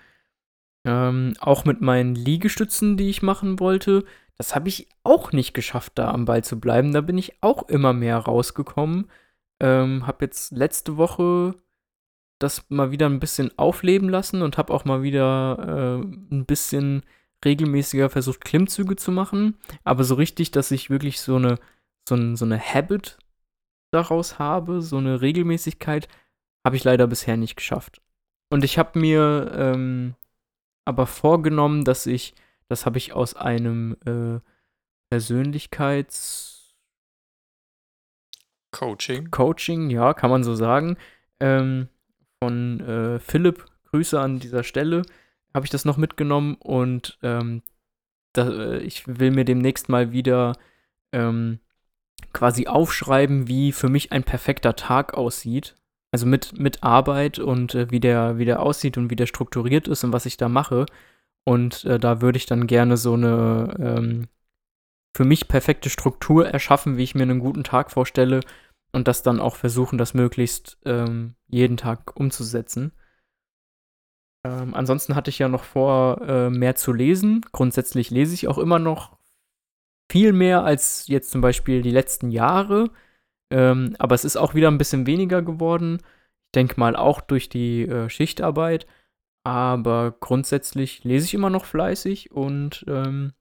Ähm, 0.85 1.33
auch 1.39 1.65
mit 1.65 1.81
meinen 1.81 2.15
Liegestützen, 2.15 2.97
die 2.97 3.09
ich 3.09 3.21
machen 3.21 3.59
wollte, 3.59 4.05
das 4.37 4.55
habe 4.55 4.69
ich 4.69 4.87
auch 5.03 5.33
nicht 5.33 5.53
geschafft, 5.53 5.93
da 5.95 6.11
am 6.11 6.23
Ball 6.23 6.43
zu 6.43 6.59
bleiben. 6.59 6.93
Da 6.93 7.01
bin 7.01 7.17
ich 7.17 7.33
auch 7.41 7.67
immer 7.67 7.91
mehr 7.91 8.17
rausgekommen. 8.17 9.11
Ähm, 9.59 10.07
habe 10.07 10.25
jetzt 10.25 10.51
letzte 10.53 10.95
Woche 10.95 11.55
das 12.39 12.65
mal 12.69 12.91
wieder 12.91 13.07
ein 13.07 13.19
bisschen 13.19 13.51
aufleben 13.57 14.07
lassen 14.07 14.41
und 14.41 14.57
habe 14.57 14.73
auch 14.73 14.85
mal 14.85 15.03
wieder 15.03 15.99
äh, 15.99 16.33
ein 16.33 16.45
bisschen 16.45 17.03
regelmäßiger 17.43 18.09
versucht, 18.09 18.45
Klimmzüge 18.45 18.95
zu 18.95 19.11
machen. 19.11 19.57
Aber 19.83 20.05
so 20.05 20.15
richtig, 20.15 20.51
dass 20.51 20.71
ich 20.71 20.89
wirklich 20.89 21.19
so 21.19 21.35
eine, 21.35 21.59
so, 22.07 22.15
ein, 22.15 22.37
so 22.37 22.45
eine 22.45 22.59
Habit 22.59 23.17
daraus 23.91 24.39
habe, 24.39 24.81
so 24.81 24.97
eine 24.97 25.21
Regelmäßigkeit, 25.21 26.07
habe 26.65 26.75
ich 26.75 26.83
leider 26.83 27.07
bisher 27.07 27.37
nicht 27.37 27.55
geschafft. 27.55 28.01
Und 28.49 28.63
ich 28.63 28.77
habe 28.77 28.99
mir 28.99 29.51
ähm, 29.53 30.15
aber 30.85 31.05
vorgenommen, 31.05 31.83
dass 31.83 32.05
ich, 32.05 32.33
das 32.67 32.85
habe 32.85 32.97
ich 32.97 33.13
aus 33.13 33.35
einem 33.35 33.95
äh, 34.05 34.39
Persönlichkeits 35.09 36.75
Coaching. 38.71 39.31
Coaching, 39.31 39.89
ja, 39.89 40.13
kann 40.13 40.29
man 40.29 40.43
so 40.43 40.53
sagen. 40.55 40.97
Ähm, 41.39 41.89
von 42.41 42.79
äh, 42.81 43.19
Philipp, 43.19 43.65
Grüße 43.85 44.19
an 44.19 44.39
dieser 44.39 44.63
Stelle, 44.63 45.01
habe 45.53 45.65
ich 45.65 45.71
das 45.71 45.85
noch 45.85 45.97
mitgenommen 45.97 46.55
und 46.55 47.17
ähm, 47.23 47.63
da, 48.33 48.49
äh, 48.49 48.79
ich 48.79 49.07
will 49.07 49.31
mir 49.31 49.45
demnächst 49.45 49.89
mal 49.89 50.11
wieder 50.11 50.55
ähm, 51.11 51.59
quasi 52.33 52.67
aufschreiben, 52.67 53.47
wie 53.47 53.71
für 53.71 53.89
mich 53.89 54.11
ein 54.11 54.23
perfekter 54.23 54.75
Tag 54.75 55.13
aussieht. 55.13 55.75
Also 56.11 56.25
mit, 56.25 56.57
mit 56.57 56.83
Arbeit 56.83 57.37
und 57.37 57.75
äh, 57.75 57.91
wie, 57.91 57.99
der, 57.99 58.37
wie 58.37 58.45
der 58.45 58.61
aussieht 58.61 58.97
und 58.97 59.11
wie 59.11 59.15
der 59.15 59.27
strukturiert 59.27 59.87
ist 59.87 60.03
und 60.03 60.11
was 60.11 60.25
ich 60.25 60.37
da 60.37 60.49
mache. 60.49 60.85
Und 61.43 61.85
äh, 61.85 61.99
da 61.99 62.21
würde 62.21 62.37
ich 62.37 62.47
dann 62.47 62.67
gerne 62.67 62.97
so 62.97 63.13
eine 63.13 63.75
ähm, 63.79 64.27
für 65.15 65.25
mich 65.25 65.47
perfekte 65.47 65.89
Struktur 65.89 66.47
erschaffen, 66.47 66.97
wie 66.97 67.03
ich 67.03 67.15
mir 67.15 67.23
einen 67.23 67.39
guten 67.39 67.63
Tag 67.63 67.91
vorstelle 67.91 68.41
und 68.91 69.07
das 69.07 69.21
dann 69.21 69.39
auch 69.39 69.55
versuchen, 69.55 69.97
das 69.97 70.13
möglichst 70.13 70.77
ähm, 70.85 71.35
jeden 71.47 71.77
Tag 71.77 72.19
umzusetzen. 72.19 72.91
Ähm, 74.45 74.73
ansonsten 74.73 75.15
hatte 75.15 75.29
ich 75.29 75.39
ja 75.39 75.49
noch 75.49 75.63
vor, 75.63 76.21
äh, 76.21 76.49
mehr 76.49 76.75
zu 76.75 76.93
lesen. 76.93 77.45
Grundsätzlich 77.51 78.09
lese 78.09 78.33
ich 78.33 78.47
auch 78.47 78.57
immer 78.57 78.79
noch 78.79 79.18
viel 80.09 80.33
mehr 80.33 80.63
als 80.63 81.07
jetzt 81.07 81.31
zum 81.31 81.41
Beispiel 81.41 81.81
die 81.81 81.91
letzten 81.91 82.31
Jahre. 82.31 82.89
Ähm, 83.51 83.95
aber 83.99 84.15
es 84.15 84.25
ist 84.25 84.37
auch 84.37 84.53
wieder 84.53 84.69
ein 84.69 84.77
bisschen 84.77 85.07
weniger 85.07 85.41
geworden. 85.41 85.99
Ich 86.47 86.51
denke 86.55 86.79
mal 86.79 86.95
auch 86.95 87.21
durch 87.21 87.49
die 87.49 87.83
äh, 87.83 88.09
Schichtarbeit. 88.09 88.87
Aber 89.43 90.15
grundsätzlich 90.19 91.03
lese 91.03 91.25
ich 91.25 91.33
immer 91.33 91.49
noch 91.49 91.65
fleißig 91.65 92.31
und 92.31 92.85
ähm, 92.87 93.33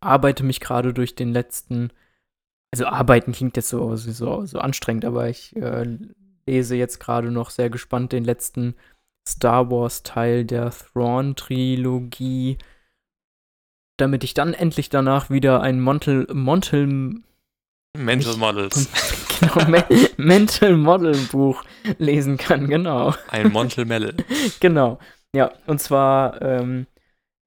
arbeite 0.00 0.44
mich 0.44 0.60
gerade 0.60 0.94
durch 0.94 1.14
den 1.14 1.32
letzten 1.32 1.90
also 2.72 2.86
arbeiten 2.86 3.32
klingt 3.32 3.56
jetzt 3.56 3.68
so, 3.68 3.96
so, 3.96 4.44
so 4.44 4.58
anstrengend, 4.58 5.04
aber 5.04 5.28
ich 5.28 5.56
äh, 5.56 5.98
lese 6.46 6.76
jetzt 6.76 6.98
gerade 7.00 7.30
noch 7.30 7.50
sehr 7.50 7.70
gespannt 7.70 8.12
den 8.12 8.24
letzten 8.24 8.74
Star 9.26 9.70
Wars-Teil 9.70 10.44
der 10.44 10.70
Thrawn-Trilogie, 10.70 12.58
damit 13.96 14.24
ich 14.24 14.34
dann 14.34 14.54
endlich 14.54 14.88
danach 14.88 15.30
wieder 15.30 15.60
ein 15.60 15.80
Montel, 15.80 16.26
Montel 16.32 17.22
Mental 17.96 18.36
Models. 18.36 18.88
genau, 19.40 19.68
Me 19.68 19.84
Mental 20.16 20.76
Model 20.76 21.16
Buch 21.30 21.64
lesen 21.98 22.36
kann, 22.36 22.68
genau. 22.68 23.14
Ein 23.28 23.52
Montel 23.52 23.84
Mel. 23.86 24.14
genau. 24.60 24.98
Ja, 25.34 25.50
und 25.66 25.80
zwar 25.80 26.40
ähm, 26.42 26.86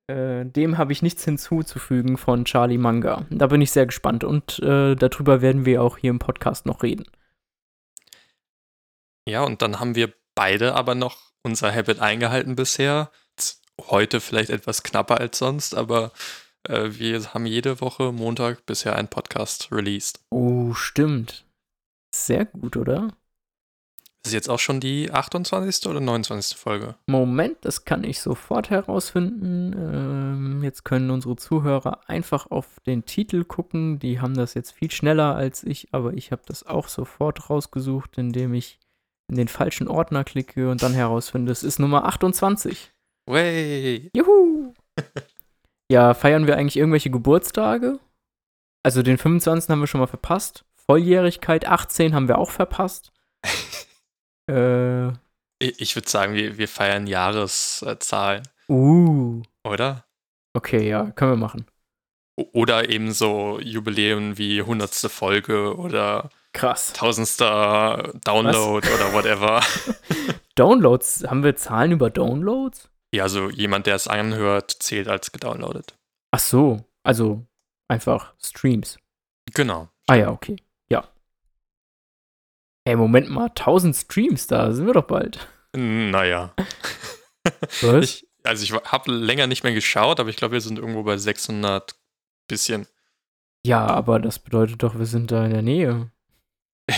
äh, 0.07 0.45
dem 0.45 0.77
habe 0.77 0.91
ich 0.91 1.01
nichts 1.01 1.23
hinzuzufügen 1.23 2.17
von 2.17 2.45
Charlie 2.45 2.77
Manga. 2.77 3.25
Da 3.29 3.47
bin 3.47 3.61
ich 3.61 3.71
sehr 3.71 3.85
gespannt 3.85 4.23
und 4.23 4.59
äh, 4.59 4.95
darüber 4.95 5.41
werden 5.41 5.65
wir 5.65 5.83
auch 5.83 5.97
hier 5.97 6.09
im 6.09 6.19
Podcast 6.19 6.65
noch 6.65 6.83
reden. 6.83 7.05
Ja, 9.27 9.43
und 9.43 9.61
dann 9.61 9.79
haben 9.79 9.95
wir 9.95 10.11
beide 10.33 10.73
aber 10.73 10.95
noch 10.95 11.31
unser 11.43 11.73
Habit 11.73 11.99
eingehalten 11.99 12.55
bisher. 12.55 13.11
Heute 13.89 14.19
vielleicht 14.19 14.49
etwas 14.49 14.83
knapper 14.83 15.19
als 15.19 15.37
sonst, 15.37 15.75
aber 15.75 16.11
äh, 16.67 16.89
wir 16.91 17.33
haben 17.33 17.45
jede 17.45 17.81
Woche 17.81 18.11
Montag 18.11 18.65
bisher 18.65 18.95
einen 18.95 19.07
Podcast 19.07 19.71
released. 19.71 20.19
Oh, 20.29 20.73
stimmt. 20.73 21.45
Sehr 22.13 22.45
gut, 22.45 22.75
oder? 22.75 23.09
Das 24.23 24.31
ist 24.31 24.33
jetzt 24.33 24.49
auch 24.49 24.59
schon 24.59 24.81
die 24.81 25.11
28. 25.11 25.87
oder 25.87 26.01
29. 26.01 26.57
Folge? 26.57 26.95
Moment, 27.07 27.57
das 27.61 27.85
kann 27.85 28.03
ich 28.03 28.19
sofort 28.19 28.69
herausfinden. 28.69 29.73
Ähm, 29.73 30.63
jetzt 30.63 30.83
können 30.83 31.09
unsere 31.09 31.37
Zuhörer 31.37 32.01
einfach 32.09 32.51
auf 32.51 32.81
den 32.85 33.05
Titel 33.05 33.45
gucken. 33.45 33.97
Die 33.97 34.19
haben 34.19 34.33
das 34.33 34.55
jetzt 34.55 34.71
viel 34.71 34.91
schneller 34.91 35.35
als 35.35 35.63
ich, 35.63 35.93
aber 35.93 36.13
ich 36.13 36.33
habe 36.33 36.41
das 36.45 36.67
auch 36.67 36.89
sofort 36.89 37.49
rausgesucht, 37.49 38.17
indem 38.17 38.53
ich 38.53 38.79
in 39.29 39.37
den 39.37 39.47
falschen 39.47 39.87
Ordner 39.87 40.23
klicke 40.25 40.69
und 40.69 40.83
dann 40.83 40.93
herausfinde, 40.93 41.51
es 41.51 41.63
ist 41.63 41.79
Nummer 41.79 42.05
28. 42.05 42.91
Way! 43.29 44.09
Juhu! 44.15 44.73
ja, 45.91 46.15
feiern 46.15 46.47
wir 46.47 46.57
eigentlich 46.57 46.77
irgendwelche 46.77 47.11
Geburtstage? 47.11 47.99
Also 48.81 49.03
den 49.03 49.19
25. 49.19 49.69
haben 49.69 49.79
wir 49.79 49.85
schon 49.85 49.99
mal 49.99 50.07
verpasst. 50.07 50.65
Volljährigkeit 50.73 51.67
18 51.67 52.15
haben 52.15 52.27
wir 52.27 52.37
auch 52.37 52.51
verpasst. 52.51 53.11
Äh, 54.51 55.09
ich 55.59 55.95
würde 55.95 56.09
sagen, 56.09 56.33
wir, 56.33 56.57
wir 56.57 56.67
feiern 56.67 57.05
Jahreszahlen. 57.05 58.41
Uh. 58.67 59.43
Oder? 59.63 60.05
Okay, 60.55 60.89
ja, 60.89 61.11
können 61.11 61.33
wir 61.33 61.35
machen. 61.35 61.67
Oder 62.35 62.89
eben 62.89 63.11
so 63.11 63.59
Jubiläen 63.59 64.39
wie 64.39 64.59
100. 64.59 64.91
Folge 65.11 65.77
oder 65.77 66.31
Krass. 66.53 66.93
Tausendster 66.93 68.11
Download 68.23 68.87
Was? 68.87 68.95
oder 68.95 69.13
whatever. 69.13 69.61
Downloads? 70.55 71.25
Haben 71.27 71.43
wir 71.43 71.55
Zahlen 71.55 71.91
über 71.91 72.09
Downloads? 72.09 72.89
Ja, 73.13 73.23
also 73.23 73.49
jemand, 73.49 73.87
der 73.87 73.95
es 73.95 74.07
anhört, 74.07 74.71
zählt 74.71 75.07
als 75.07 75.31
gedownloadet. 75.31 75.97
Ach 76.31 76.39
so, 76.39 76.85
also 77.03 77.45
einfach 77.87 78.33
Streams. 78.39 78.97
Genau. 79.53 79.89
Ah 80.07 80.15
ja, 80.15 80.31
okay. 80.31 80.57
Ey, 82.89 82.95
Moment 82.95 83.29
mal, 83.29 83.49
1000 83.49 83.95
Streams, 83.95 84.47
da 84.47 84.71
sind 84.71 84.87
wir 84.87 84.95
doch 84.95 85.05
bald. 85.05 85.47
Naja. 85.75 86.55
Was? 87.81 88.03
Ich, 88.03 88.27
also 88.43 88.63
ich 88.63 88.73
habe 88.73 89.11
länger 89.11 89.45
nicht 89.45 89.63
mehr 89.63 89.75
geschaut, 89.75 90.19
aber 90.19 90.29
ich 90.29 90.37
glaube, 90.37 90.53
wir 90.53 90.61
sind 90.61 90.79
irgendwo 90.79 91.03
bei 91.03 91.15
600 91.15 91.95
bisschen. 92.47 92.87
Ja, 93.63 93.85
aber 93.85 94.19
das 94.19 94.39
bedeutet 94.39 94.81
doch, 94.81 94.97
wir 94.97 95.05
sind 95.05 95.29
da 95.29 95.45
in 95.45 95.51
der 95.51 95.61
Nähe. 95.61 96.11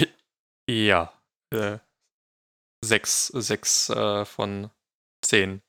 ja. 0.69 1.11
Äh, 1.53 1.79
sechs 2.85 3.27
sechs 3.27 3.89
äh, 3.89 4.23
von 4.23 4.69
zehn 5.21 5.61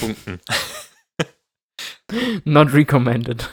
Punkten. 0.00 0.40
Not 2.44 2.72
recommended. 2.72 3.48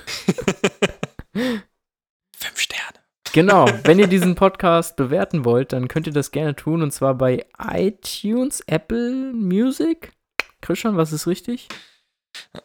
Fünf 1.36 2.60
Sterne. 2.60 3.00
Genau, 3.34 3.68
wenn 3.84 4.00
ihr 4.00 4.08
diesen 4.08 4.36
Podcast 4.36 4.96
bewerten 4.96 5.46
wollt, 5.46 5.74
dann 5.74 5.88
könnt 5.88 6.08
ihr 6.08 6.14
das 6.14 6.32
gerne 6.32 6.56
tun 6.56 6.82
und 6.82 6.92
zwar 6.92 7.16
bei 7.16 7.46
iTunes, 7.60 8.62
Apple 8.62 9.34
Music. 9.34 10.14
Christian, 10.62 10.98
was 10.98 11.12
ist 11.14 11.28
richtig? 11.28 11.68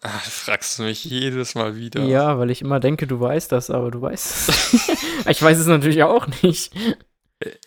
Ach, 0.02 0.22
fragst 0.22 0.78
du 0.78 0.84
mich 0.84 1.04
jedes 1.04 1.54
Mal 1.54 1.76
wieder. 1.76 2.02
Ja, 2.04 2.38
weil 2.38 2.50
ich 2.50 2.62
immer 2.62 2.80
denke, 2.80 3.06
du 3.06 3.20
weißt 3.20 3.52
das, 3.52 3.70
aber 3.70 3.90
du 3.90 4.00
weißt 4.00 4.48
es. 4.48 4.88
ich 5.26 5.42
weiß 5.42 5.58
es 5.58 5.66
natürlich 5.66 6.02
auch 6.02 6.26
nicht. 6.42 6.74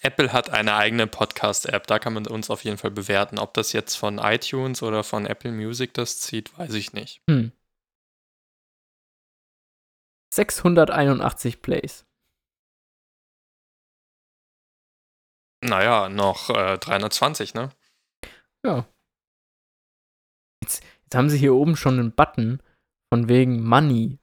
Apple 0.01 0.33
hat 0.33 0.49
eine 0.49 0.75
eigene 0.75 1.07
Podcast-App, 1.07 1.88
da 1.88 1.99
kann 1.99 2.13
man 2.13 2.27
uns 2.27 2.49
auf 2.49 2.63
jeden 2.63 2.77
Fall 2.77 2.91
bewerten. 2.91 3.39
Ob 3.39 3.53
das 3.53 3.73
jetzt 3.73 3.95
von 3.95 4.17
iTunes 4.17 4.83
oder 4.83 5.03
von 5.03 5.25
Apple 5.25 5.51
Music 5.51 5.93
das 5.93 6.19
zieht, 6.19 6.57
weiß 6.57 6.73
ich 6.73 6.93
nicht. 6.93 7.21
Hm. 7.29 7.51
681 10.33 11.61
Plays. 11.61 12.05
Naja, 15.63 16.09
noch 16.09 16.49
äh, 16.49 16.77
320, 16.77 17.53
ne? 17.53 17.69
Ja, 18.65 18.85
da 21.09 21.19
haben 21.19 21.29
sie 21.29 21.38
hier 21.38 21.53
oben 21.53 21.75
schon 21.75 21.99
einen 21.99 22.11
Button 22.11 22.61
von 23.13 23.29
wegen 23.29 23.63
Money. 23.63 24.19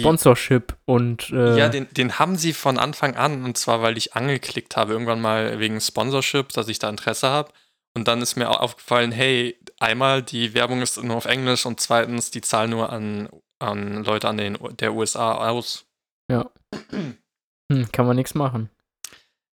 Sponsorship 0.00 0.76
und. 0.84 1.30
Äh, 1.30 1.58
ja, 1.58 1.68
den, 1.68 1.88
den 1.92 2.18
haben 2.18 2.36
sie 2.36 2.52
von 2.52 2.78
Anfang 2.78 3.16
an, 3.16 3.44
und 3.44 3.56
zwar, 3.56 3.82
weil 3.82 3.96
ich 3.96 4.14
angeklickt 4.14 4.76
habe, 4.76 4.92
irgendwann 4.92 5.20
mal 5.20 5.58
wegen 5.58 5.80
Sponsorship, 5.80 6.50
dass 6.50 6.68
ich 6.68 6.78
da 6.78 6.88
Interesse 6.88 7.28
habe. 7.28 7.52
Und 7.94 8.08
dann 8.08 8.22
ist 8.22 8.36
mir 8.36 8.50
auch 8.50 8.60
aufgefallen, 8.60 9.12
hey, 9.12 9.58
einmal, 9.78 10.22
die 10.22 10.54
Werbung 10.54 10.80
ist 10.80 11.02
nur 11.02 11.16
auf 11.16 11.26
Englisch 11.26 11.66
und 11.66 11.80
zweitens, 11.80 12.30
die 12.30 12.40
zahlen 12.40 12.70
nur 12.70 12.90
an, 12.90 13.28
an 13.58 14.04
Leute 14.04 14.28
an 14.28 14.38
den 14.38 14.58
der 14.78 14.94
USA 14.94 15.48
aus. 15.48 15.84
Ja. 16.30 16.50
Hm, 17.70 17.90
kann 17.90 18.06
man 18.06 18.16
nichts 18.16 18.34
machen. 18.34 18.68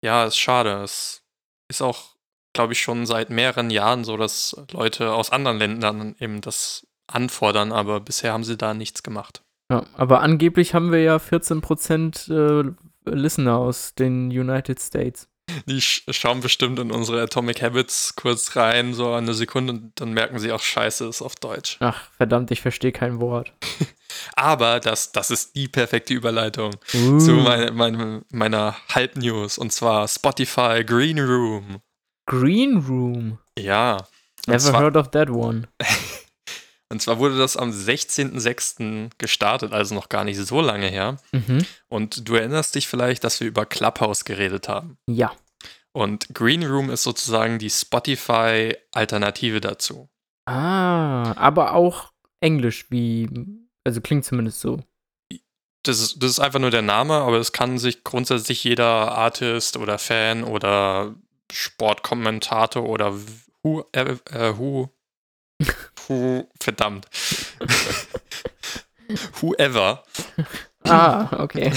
Ja, 0.02 0.26
ist 0.26 0.38
schade. 0.38 0.84
Es 0.84 1.24
ist 1.68 1.82
auch, 1.82 2.16
glaube 2.54 2.74
ich, 2.74 2.82
schon 2.82 3.06
seit 3.06 3.30
mehreren 3.30 3.70
Jahren 3.72 4.06
so, 4.06 4.16
dass 4.16 4.56
Leute 4.72 5.12
aus 5.12 5.32
anderen 5.32 5.58
Ländern 5.58 6.16
eben 6.20 6.40
das 6.40 6.88
anfordern, 7.08 7.72
aber 7.72 8.00
bisher 8.00 8.32
haben 8.34 8.44
sie 8.44 8.56
da 8.56 8.74
nichts 8.74 9.04
gemacht. 9.04 9.44
Ja, 9.72 9.86
aber 9.96 10.22
angeblich 10.22 10.74
haben 10.74 10.92
wir 10.92 11.02
ja 11.02 11.18
14% 11.18 12.32
äh, 12.32 12.72
Listener 13.06 13.58
aus 13.58 13.96
den 13.96 14.28
United 14.28 14.80
States. 14.80 15.28
Die 15.68 15.82
sch 15.82 16.04
schauen 16.10 16.42
bestimmt 16.42 16.80
in 16.80 16.92
unsere 16.92 17.22
Atomic 17.22 17.62
Habits 17.62 18.16
kurz 18.16 18.56
rein, 18.56 18.94
so 18.94 19.14
eine 19.14 19.34
Sekunde, 19.34 19.74
und 19.74 19.92
dann 19.96 20.14
merken 20.14 20.40
sie 20.40 20.52
auch, 20.52 20.62
scheiße, 20.62 21.08
ist 21.08 21.22
auf 21.22 21.36
Deutsch. 21.36 21.78
Ach, 21.80 22.10
verdammt, 22.18 22.52
ich 22.52 22.62
verstehe 22.62 22.92
kein 22.92 23.20
Wort. 23.20 23.54
Aber 24.36 24.80
das, 24.80 25.12
das 25.12 25.30
ist 25.32 25.56
die 25.56 25.68
perfekte 25.68 26.14
Überleitung 26.14 26.76
uh. 26.94 27.18
zu 27.20 27.32
mein, 27.34 27.76
mein, 27.76 28.26
meiner 28.32 28.76
Halbnews, 28.94 29.58
und 29.58 29.72
zwar 29.72 30.08
Spotify 30.08 30.84
Green 30.86 31.20
Room. 31.20 31.78
Green 32.26 32.78
Room? 32.78 33.38
Ja. 33.58 33.98
Never 34.48 34.60
zwar, 34.60 34.82
heard 34.82 34.98
of 34.98 35.12
that 35.12 35.30
one. 35.30 35.68
Und 36.92 37.02
zwar 37.02 37.18
wurde 37.18 37.38
das 37.38 37.58
am 37.58 37.72
16.06. 37.72 39.10
gestartet, 39.18 39.74
also 39.74 39.96
noch 39.96 40.10
gar 40.10 40.24
nicht 40.24 40.38
so 40.38 40.62
lange 40.62 40.88
her. 40.88 41.18
Mhm. 41.32 41.66
Und 41.88 42.30
du 42.30 42.36
erinnerst 42.36 42.76
dich 42.76 42.88
vielleicht, 42.88 43.24
dass 43.24 43.40
wir 43.40 43.48
über 43.48 43.66
Clubhouse 43.66 44.24
geredet 44.24 44.70
haben. 44.70 44.98
Ja. 45.08 45.34
Und 45.94 46.34
Green 46.34 46.64
Room 46.64 46.90
ist 46.90 47.04
sozusagen 47.04 47.58
die 47.58 47.70
Spotify-Alternative 47.70 49.62
dazu. 49.62 50.10
Ah, 50.46 51.34
aber 51.38 51.74
auch 51.74 52.12
Englisch, 52.40 52.86
wie, 52.92 53.30
also 53.84 54.02
klingt 54.02 54.26
zumindest 54.26 54.60
so. 54.60 54.84
Das 55.84 56.00
ist, 56.00 56.22
das 56.22 56.32
ist 56.32 56.40
einfach 56.40 56.60
nur 56.60 56.72
der 56.72 56.82
Name, 56.82 57.14
aber 57.14 57.38
es 57.38 57.52
kann 57.52 57.78
sich 57.78 58.04
grundsätzlich 58.04 58.64
jeder 58.64 59.12
Artist 59.14 59.78
oder 59.78 59.98
Fan 59.98 60.44
oder 60.44 61.16
Sportkommentator 61.52 62.84
oder 62.84 63.14
who, 63.64 63.86
äh, 63.92 64.18
äh 64.32 64.58
who 64.58 64.90
Who, 66.08 66.48
verdammt. 66.60 67.08
Whoever. 69.42 70.04
Ah, 70.84 71.44
okay. 71.44 71.72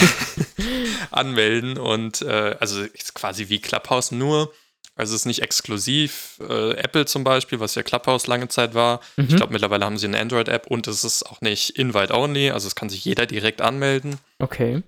anmelden 1.10 1.78
und 1.78 2.22
äh, 2.22 2.56
also 2.60 2.82
ist 2.82 3.14
quasi 3.14 3.48
wie 3.48 3.60
Clubhouse 3.60 4.12
nur. 4.12 4.52
Also 4.96 5.14
es 5.14 5.22
ist 5.22 5.26
nicht 5.26 5.42
exklusiv. 5.42 6.40
Äh, 6.40 6.72
Apple 6.72 7.06
zum 7.06 7.22
Beispiel, 7.22 7.60
was 7.60 7.76
ja 7.76 7.82
Clubhouse 7.82 8.26
lange 8.26 8.48
Zeit 8.48 8.74
war. 8.74 9.00
Mhm. 9.16 9.26
Ich 9.28 9.36
glaube, 9.36 9.52
mittlerweile 9.52 9.84
haben 9.84 9.96
sie 9.96 10.06
eine 10.06 10.18
Android-App 10.18 10.66
und 10.66 10.88
es 10.88 11.04
ist 11.04 11.24
auch 11.24 11.40
nicht 11.40 11.78
Invite-Only, 11.78 12.50
also 12.50 12.66
es 12.66 12.74
kann 12.74 12.88
sich 12.88 13.04
jeder 13.04 13.26
direkt 13.26 13.60
anmelden. 13.60 14.18
Okay. 14.40 14.82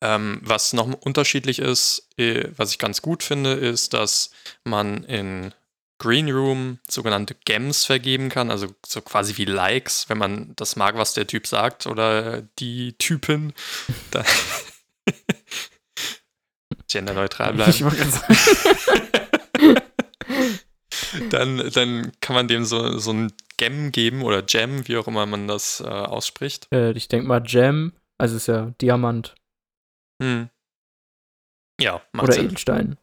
Ähm, 0.00 0.40
was 0.42 0.72
noch 0.72 0.92
unterschiedlich 1.00 1.60
ist, 1.60 2.08
äh, 2.18 2.48
was 2.56 2.72
ich 2.72 2.78
ganz 2.78 3.00
gut 3.00 3.22
finde, 3.22 3.52
ist, 3.52 3.94
dass 3.94 4.32
man 4.64 5.04
in 5.04 5.54
Green 6.02 6.28
Room 6.32 6.80
sogenannte 6.88 7.36
Gems 7.44 7.84
vergeben 7.84 8.28
kann, 8.28 8.50
also 8.50 8.66
so 8.84 9.00
quasi 9.02 9.36
wie 9.36 9.44
Likes, 9.44 10.08
wenn 10.08 10.18
man 10.18 10.52
das 10.56 10.74
mag, 10.74 10.96
was 10.96 11.14
der 11.14 11.28
Typ 11.28 11.46
sagt 11.46 11.86
oder 11.86 12.42
die 12.58 12.94
Typin. 12.94 13.52
genderneutral 16.88 17.54
bleiben. 17.54 17.88
dann, 21.30 21.70
dann 21.70 22.10
kann 22.20 22.34
man 22.34 22.48
dem 22.48 22.64
so, 22.64 22.98
so 22.98 23.12
ein 23.12 23.32
Gem 23.56 23.92
geben 23.92 24.22
oder 24.22 24.42
Gem, 24.42 24.88
wie 24.88 24.96
auch 24.96 25.06
immer 25.06 25.24
man 25.26 25.46
das 25.46 25.80
äh, 25.80 25.84
ausspricht. 25.84 26.66
Äh, 26.72 26.90
ich 26.92 27.06
denke 27.06 27.28
mal 27.28 27.40
Gem, 27.40 27.92
also 28.18 28.36
ist 28.36 28.48
ja 28.48 28.72
Diamant. 28.80 29.36
Hm. 30.20 30.50
Ja, 31.80 32.02
macht 32.10 32.24
Oder 32.24 32.32
Sinn. 32.32 32.46
Edelstein. 32.46 32.98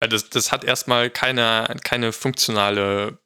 Das, 0.00 0.28
das 0.30 0.52
hat 0.52 0.64
erstmal 0.64 1.10
keine, 1.10 1.76
keine 1.82 2.12
funktionale 2.12 3.18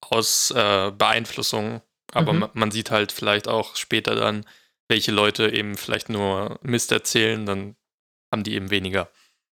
Aus, 0.00 0.50
äh, 0.52 0.90
Beeinflussung, 0.90 1.82
aber 2.12 2.32
mhm. 2.32 2.48
man, 2.54 2.70
sieht 2.70 2.90
halt 2.90 3.12
vielleicht 3.12 3.48
auch 3.48 3.76
später 3.76 4.14
dann, 4.14 4.46
welche 4.88 5.12
Leute 5.12 5.50
eben 5.50 5.76
vielleicht 5.76 6.08
nur 6.08 6.58
Mist 6.62 6.92
erzählen, 6.92 7.44
dann 7.44 7.76
haben 8.32 8.44
die 8.44 8.54
eben 8.54 8.70
weniger 8.70 9.10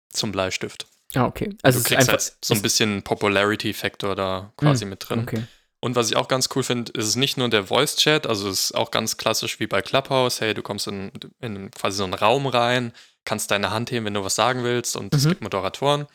zum 0.10 0.32
Bleistift. 0.32 0.88
Ah, 1.14 1.26
okay. 1.26 1.56
Also 1.62 1.80
du 1.80 1.86
kriegst 1.86 2.10
halt 2.10 2.34
so 2.44 2.54
ein 2.54 2.62
bisschen 2.62 3.04
Popularity-Faktor 3.04 4.16
da 4.16 4.54
quasi 4.58 4.86
mhm. 4.86 4.90
mit 4.92 5.10
drin. 5.10 5.20
Okay. 5.22 5.44
Und 5.80 5.96
was 5.96 6.10
ich 6.10 6.16
auch 6.16 6.28
ganz 6.28 6.50
cool 6.56 6.64
finde, 6.64 6.92
ist 6.92 7.06
es 7.06 7.16
nicht 7.16 7.38
nur 7.38 7.50
der 7.50 7.66
Voice-Chat, 7.66 8.28
also 8.28 8.50
es 8.50 8.66
ist 8.66 8.76
auch 8.76 8.92
ganz 8.92 9.18
klassisch 9.18 9.60
wie 9.60 9.68
bei 9.68 9.82
Clubhouse. 9.82 10.40
Hey, 10.40 10.54
du 10.54 10.62
kommst 10.62 10.88
in, 10.88 11.12
in 11.40 11.72
quasi 11.72 11.98
so 11.98 12.04
einen 12.04 12.14
Raum 12.14 12.46
rein, 12.46 12.94
kannst 13.26 13.50
deine 13.50 13.72
Hand 13.72 13.90
heben, 13.92 14.06
wenn 14.06 14.14
du 14.14 14.24
was 14.24 14.36
sagen 14.36 14.64
willst 14.64 14.96
und 14.96 15.12
mhm. 15.12 15.18
es 15.18 15.28
gibt 15.28 15.42
Moderatoren. 15.42 16.08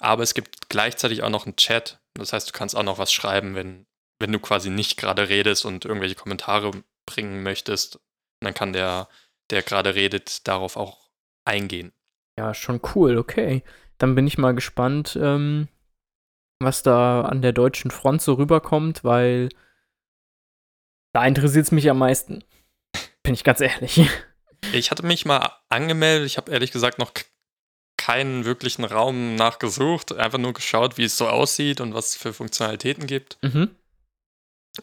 Aber 0.00 0.22
es 0.22 0.34
gibt 0.34 0.68
gleichzeitig 0.68 1.22
auch 1.22 1.30
noch 1.30 1.46
einen 1.46 1.56
Chat. 1.56 2.00
Das 2.14 2.32
heißt, 2.32 2.48
du 2.48 2.52
kannst 2.52 2.76
auch 2.76 2.82
noch 2.82 2.98
was 2.98 3.12
schreiben, 3.12 3.54
wenn, 3.54 3.86
wenn 4.18 4.32
du 4.32 4.38
quasi 4.38 4.70
nicht 4.70 4.96
gerade 4.96 5.28
redest 5.28 5.64
und 5.64 5.84
irgendwelche 5.84 6.14
Kommentare 6.14 6.70
bringen 7.06 7.42
möchtest. 7.42 8.00
dann 8.40 8.54
kann 8.54 8.72
der, 8.72 9.08
der 9.50 9.62
gerade 9.62 9.94
redet, 9.94 10.46
darauf 10.46 10.76
auch 10.76 11.10
eingehen. 11.44 11.92
Ja, 12.38 12.54
schon 12.54 12.80
cool, 12.94 13.16
okay. 13.18 13.62
Dann 13.98 14.14
bin 14.14 14.26
ich 14.26 14.38
mal 14.38 14.54
gespannt, 14.54 15.16
ähm, 15.20 15.68
was 16.60 16.82
da 16.82 17.22
an 17.22 17.42
der 17.42 17.52
deutschen 17.52 17.90
Front 17.90 18.22
so 18.22 18.34
rüberkommt, 18.34 19.04
weil 19.04 19.48
da 21.12 21.24
interessiert 21.24 21.66
es 21.66 21.72
mich 21.72 21.88
am 21.88 21.98
meisten. 21.98 22.42
Bin 23.22 23.34
ich 23.34 23.44
ganz 23.44 23.60
ehrlich. 23.60 24.08
Ich 24.72 24.90
hatte 24.90 25.06
mich 25.06 25.24
mal 25.24 25.52
angemeldet. 25.68 26.26
Ich 26.26 26.36
habe 26.36 26.50
ehrlich 26.50 26.72
gesagt 26.72 26.98
noch 26.98 27.12
keinen 28.04 28.44
wirklichen 28.44 28.84
Raum 28.84 29.34
nachgesucht, 29.34 30.12
einfach 30.12 30.36
nur 30.38 30.52
geschaut, 30.52 30.98
wie 30.98 31.04
es 31.04 31.16
so 31.16 31.26
aussieht 31.26 31.80
und 31.80 31.94
was 31.94 32.08
es 32.08 32.16
für 32.16 32.34
Funktionalitäten 32.34 33.06
gibt. 33.06 33.38
Mhm. 33.40 33.70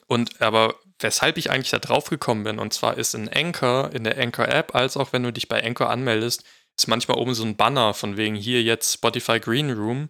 Und 0.07 0.41
aber 0.41 0.75
weshalb 0.99 1.37
ich 1.37 1.51
eigentlich 1.51 1.69
da 1.69 1.77
drauf 1.77 2.09
gekommen 2.09 2.43
bin, 2.43 2.57
und 2.57 2.73
zwar 2.73 2.97
ist 2.97 3.13
in 3.13 3.29
Anchor, 3.29 3.91
in 3.93 4.05
der 4.05 4.17
Anchor-App, 4.17 4.73
als 4.73 4.97
auch 4.97 5.13
wenn 5.13 5.21
du 5.21 5.31
dich 5.31 5.47
bei 5.47 5.63
Anchor 5.63 5.91
anmeldest, 5.91 6.43
ist 6.75 6.87
manchmal 6.87 7.17
oben 7.17 7.35
so 7.35 7.43
ein 7.43 7.57
Banner 7.57 7.93
von 7.93 8.17
wegen 8.17 8.33
hier 8.33 8.63
jetzt 8.63 8.91
Spotify 8.91 9.39
Green 9.39 9.71
Room. 9.71 10.09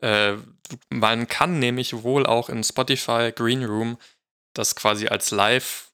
Äh, 0.00 0.34
man 0.90 1.28
kann 1.28 1.58
nämlich 1.58 2.02
wohl 2.02 2.26
auch 2.26 2.50
in 2.50 2.62
Spotify 2.62 3.32
Green 3.34 3.64
Room 3.64 3.96
das 4.52 4.76
quasi 4.76 5.08
als 5.08 5.30
Live 5.30 5.87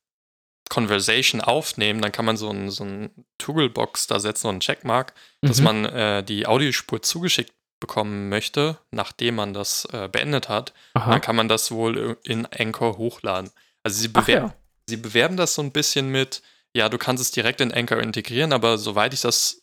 Conversation 0.74 1.40
aufnehmen, 1.40 2.02
dann 2.02 2.10
kann 2.10 2.24
man 2.24 2.36
so 2.36 2.50
ein, 2.50 2.68
so 2.68 2.84
ein 2.84 3.10
Togglebox 3.38 4.08
da 4.08 4.18
setzen, 4.18 4.42
so 4.42 4.48
einen 4.48 4.60
Checkmark, 4.60 5.14
mhm. 5.40 5.46
dass 5.46 5.60
man 5.60 5.84
äh, 5.84 6.24
die 6.24 6.46
Audiospur 6.48 7.00
zugeschickt 7.00 7.52
bekommen 7.78 8.28
möchte, 8.28 8.78
nachdem 8.90 9.36
man 9.36 9.54
das 9.54 9.84
äh, 9.92 10.08
beendet 10.08 10.48
hat. 10.48 10.72
Dann 10.94 11.20
kann 11.20 11.36
man 11.36 11.48
das 11.48 11.70
wohl 11.70 12.18
in 12.24 12.46
Anchor 12.46 12.98
hochladen. 12.98 13.50
Also 13.84 14.00
sie, 14.00 14.08
bewer 14.08 14.34
ja. 14.34 14.54
sie 14.88 14.96
bewerben 14.96 15.36
das 15.36 15.54
so 15.54 15.62
ein 15.62 15.70
bisschen 15.70 16.08
mit, 16.08 16.42
ja, 16.74 16.88
du 16.88 16.98
kannst 16.98 17.22
es 17.22 17.30
direkt 17.30 17.60
in 17.60 17.72
Anchor 17.72 18.00
integrieren, 18.00 18.52
aber 18.52 18.78
soweit 18.78 19.14
ich 19.14 19.20
das 19.20 19.62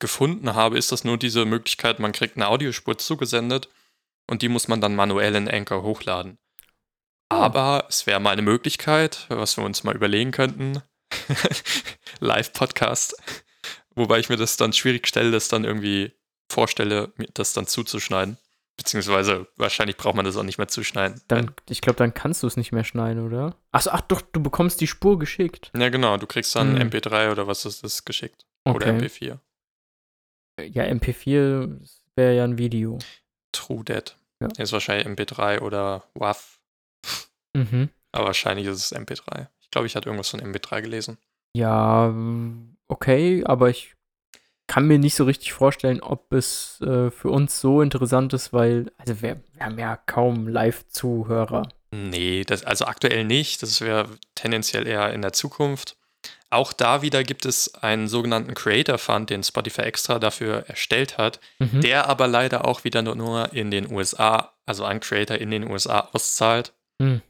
gefunden 0.00 0.54
habe, 0.54 0.78
ist 0.78 0.90
das 0.90 1.04
nur 1.04 1.18
diese 1.18 1.44
Möglichkeit, 1.44 1.98
man 2.00 2.12
kriegt 2.12 2.36
eine 2.36 2.48
Audiospur 2.48 2.98
zugesendet 2.98 3.68
und 4.28 4.42
die 4.42 4.48
muss 4.48 4.66
man 4.66 4.80
dann 4.80 4.96
manuell 4.96 5.34
in 5.34 5.48
Anchor 5.48 5.82
hochladen. 5.82 6.38
Aber 7.28 7.84
es 7.88 8.06
wäre 8.06 8.20
mal 8.20 8.30
eine 8.30 8.42
Möglichkeit, 8.42 9.26
was 9.28 9.56
wir 9.56 9.64
uns 9.64 9.84
mal 9.84 9.94
überlegen 9.94 10.30
könnten. 10.30 10.82
Live-Podcast. 12.20 13.16
Wobei 13.94 14.18
ich 14.18 14.28
mir 14.28 14.36
das 14.36 14.56
dann 14.56 14.72
schwierig 14.72 15.06
stelle, 15.06 15.30
das 15.30 15.48
dann 15.48 15.64
irgendwie 15.64 16.12
vorstelle, 16.50 17.12
mir 17.16 17.28
das 17.34 17.52
dann 17.52 17.66
zuzuschneiden. 17.66 18.38
Beziehungsweise 18.76 19.48
wahrscheinlich 19.56 19.96
braucht 19.96 20.14
man 20.14 20.24
das 20.24 20.36
auch 20.36 20.44
nicht 20.44 20.58
mehr 20.58 20.68
zuschneiden. 20.68 21.20
Dann, 21.26 21.50
ich 21.68 21.80
glaube, 21.80 21.96
dann 21.96 22.14
kannst 22.14 22.44
du 22.44 22.46
es 22.46 22.56
nicht 22.56 22.70
mehr 22.70 22.84
schneiden, 22.84 23.26
oder? 23.26 23.56
Achso, 23.72 23.90
ach 23.90 24.02
doch, 24.02 24.20
du 24.20 24.40
bekommst 24.40 24.80
die 24.80 24.86
Spur 24.86 25.18
geschickt. 25.18 25.72
Ja, 25.76 25.88
genau. 25.88 26.16
Du 26.16 26.28
kriegst 26.28 26.54
dann 26.54 26.80
hm. 26.80 26.88
MP3 26.88 27.32
oder 27.32 27.48
was 27.48 27.64
ist 27.64 27.82
das 27.82 28.04
geschickt. 28.04 28.46
Okay. 28.64 28.76
Oder 28.76 28.86
MP4. 28.86 29.38
Ja, 30.60 30.84
MP4 30.84 31.80
wäre 32.14 32.36
ja 32.36 32.44
ein 32.44 32.56
Video. 32.56 32.98
True 33.52 33.82
Dead. 33.82 34.16
Ja. 34.40 34.48
Ist 34.58 34.72
wahrscheinlich 34.72 35.08
MP3 35.08 35.60
oder 35.60 36.04
WAV 36.14 36.57
Mhm. 37.54 37.88
Aber 38.12 38.26
wahrscheinlich 38.26 38.66
ist 38.66 38.76
es 38.92 38.92
MP3. 38.96 39.48
Ich 39.60 39.70
glaube, 39.70 39.86
ich 39.86 39.96
hatte 39.96 40.06
irgendwas 40.08 40.30
von 40.30 40.40
MP3 40.40 40.80
gelesen. 40.82 41.18
Ja, 41.54 42.12
okay, 42.88 43.42
aber 43.44 43.68
ich 43.70 43.94
kann 44.66 44.86
mir 44.86 44.98
nicht 44.98 45.14
so 45.14 45.24
richtig 45.24 45.52
vorstellen, 45.52 46.00
ob 46.02 46.32
es 46.32 46.80
äh, 46.82 47.10
für 47.10 47.30
uns 47.30 47.58
so 47.60 47.80
interessant 47.82 48.32
ist, 48.34 48.52
weil, 48.52 48.92
also 48.98 49.22
wir, 49.22 49.40
wir 49.54 49.64
haben 49.64 49.78
ja 49.78 49.96
kaum 49.96 50.46
Live-Zuhörer. 50.48 51.68
Nee, 51.90 52.44
das, 52.44 52.64
also 52.64 52.84
aktuell 52.84 53.24
nicht. 53.24 53.62
Das 53.62 53.80
wäre 53.80 54.08
tendenziell 54.34 54.86
eher 54.86 55.12
in 55.14 55.22
der 55.22 55.32
Zukunft. 55.32 55.96
Auch 56.50 56.72
da 56.72 57.02
wieder 57.02 57.24
gibt 57.24 57.44
es 57.46 57.74
einen 57.76 58.08
sogenannten 58.08 58.54
Creator 58.54 58.98
Fund, 58.98 59.30
den 59.30 59.42
Spotify 59.42 59.82
extra 59.82 60.18
dafür 60.18 60.64
erstellt 60.68 61.16
hat, 61.18 61.40
Mhm. 61.58 61.80
der 61.80 62.08
aber 62.08 62.26
leider 62.26 62.66
auch 62.66 62.84
wieder 62.84 63.00
nur- 63.02 63.52
in 63.54 63.70
den 63.70 63.90
USA, 63.90 64.52
also 64.66 64.84
an 64.84 65.00
Creator 65.00 65.36
in 65.38 65.50
den 65.50 65.70
USA 65.70 66.08
auszahlt. 66.12 66.72
Hm. 67.00 67.22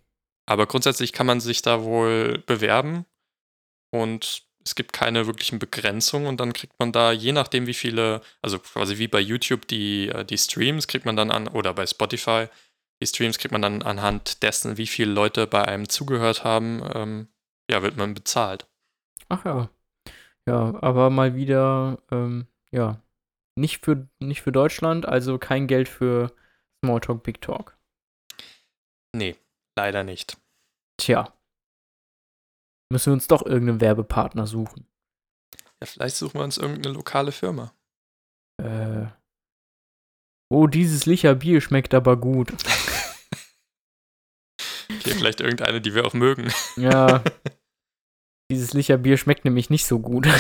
Aber 0.49 0.67
grundsätzlich 0.67 1.13
kann 1.13 1.27
man 1.27 1.41
sich 1.41 1.61
da 1.61 1.85
wohl 1.85 2.39
bewerben 2.47 3.05
und 3.91 4.45
es 4.65 4.75
gibt 4.75 4.95
keine 4.95 5.27
wirklichen 5.27 5.59
Begrenzungen 5.59 6.27
und 6.27 6.41
dann 6.41 6.55
kriegt 6.55 6.73
man 6.79 6.91
da, 6.91 7.13
je 7.13 7.33
nachdem 7.33 7.67
wie 7.67 7.75
viele, 7.75 8.23
also 8.41 8.59
quasi 8.59 8.97
wie 8.97 9.09
bei 9.09 9.21
YouTube 9.21 9.69
die, 9.69 10.09
äh, 10.09 10.25
die 10.25 10.39
Streams 10.39 10.87
kriegt 10.87 11.05
man 11.05 11.17
dann 11.17 11.31
an, 11.31 11.49
oder 11.49 11.75
bei 11.75 11.87
Spotify, 11.87 12.47
die 13.03 13.07
Streams 13.07 13.37
kriegt 13.37 13.53
man 13.53 13.61
dann 13.61 13.83
anhand 13.83 14.43
dessen, 14.43 14.79
wie 14.79 14.87
viele 14.87 15.13
Leute 15.13 15.47
bei 15.47 15.67
einem 15.67 15.87
zugehört 15.87 16.45
haben, 16.45 16.83
ähm, 16.95 17.29
ja, 17.71 17.83
wird 17.83 17.99
man 17.99 18.15
bezahlt. 18.15 18.67
Ach 19.29 19.45
ja. 19.45 19.69
Ja, 20.47 20.75
aber 20.81 21.11
mal 21.11 21.35
wieder, 21.35 21.99
ähm, 22.11 22.47
ja, 22.71 23.03
nicht 23.55 23.85
für, 23.85 24.09
nicht 24.19 24.41
für 24.41 24.53
Deutschland, 24.53 25.05
also 25.05 25.37
kein 25.37 25.67
Geld 25.67 25.91
für 25.91 26.33
Smalltalk, 26.83 27.23
Big 27.23 27.43
Talk. 27.43 27.77
Nee, 29.15 29.37
leider 29.79 30.03
nicht. 30.03 30.37
Tja. 31.01 31.33
Müssen 32.93 33.07
wir 33.07 33.15
uns 33.15 33.29
doch 33.29 33.47
irgendeinen 33.47 33.81
Werbepartner 33.81 34.49
suchen. 34.49 34.89
Ja, 35.81 35.87
vielleicht 35.87 36.17
suchen 36.17 36.41
wir 36.41 36.45
uns 36.45 36.59
irgendeine 36.59 36.95
lokale 36.97 37.31
Firma. 37.31 37.73
Äh. 38.61 39.07
Oh, 40.51 40.67
dieses 40.67 41.07
Licher 41.07 41.37
Bier 41.37 41.61
schmeckt 41.61 41.95
aber 41.95 42.17
gut. 42.17 42.53
Okay, 44.91 45.11
vielleicht 45.11 45.43
irgendeine, 45.43 45.83
die 45.83 45.95
wir 45.95 46.07
auch 46.07 46.15
mögen. 46.15 46.51
Ja. 46.77 47.23
dieses 48.51 48.73
Licher 48.73 48.97
Bier 48.97 49.19
schmeckt 49.19 49.45
nämlich 49.45 49.69
nicht 49.69 49.87
so 49.87 49.99
gut. 50.01 50.27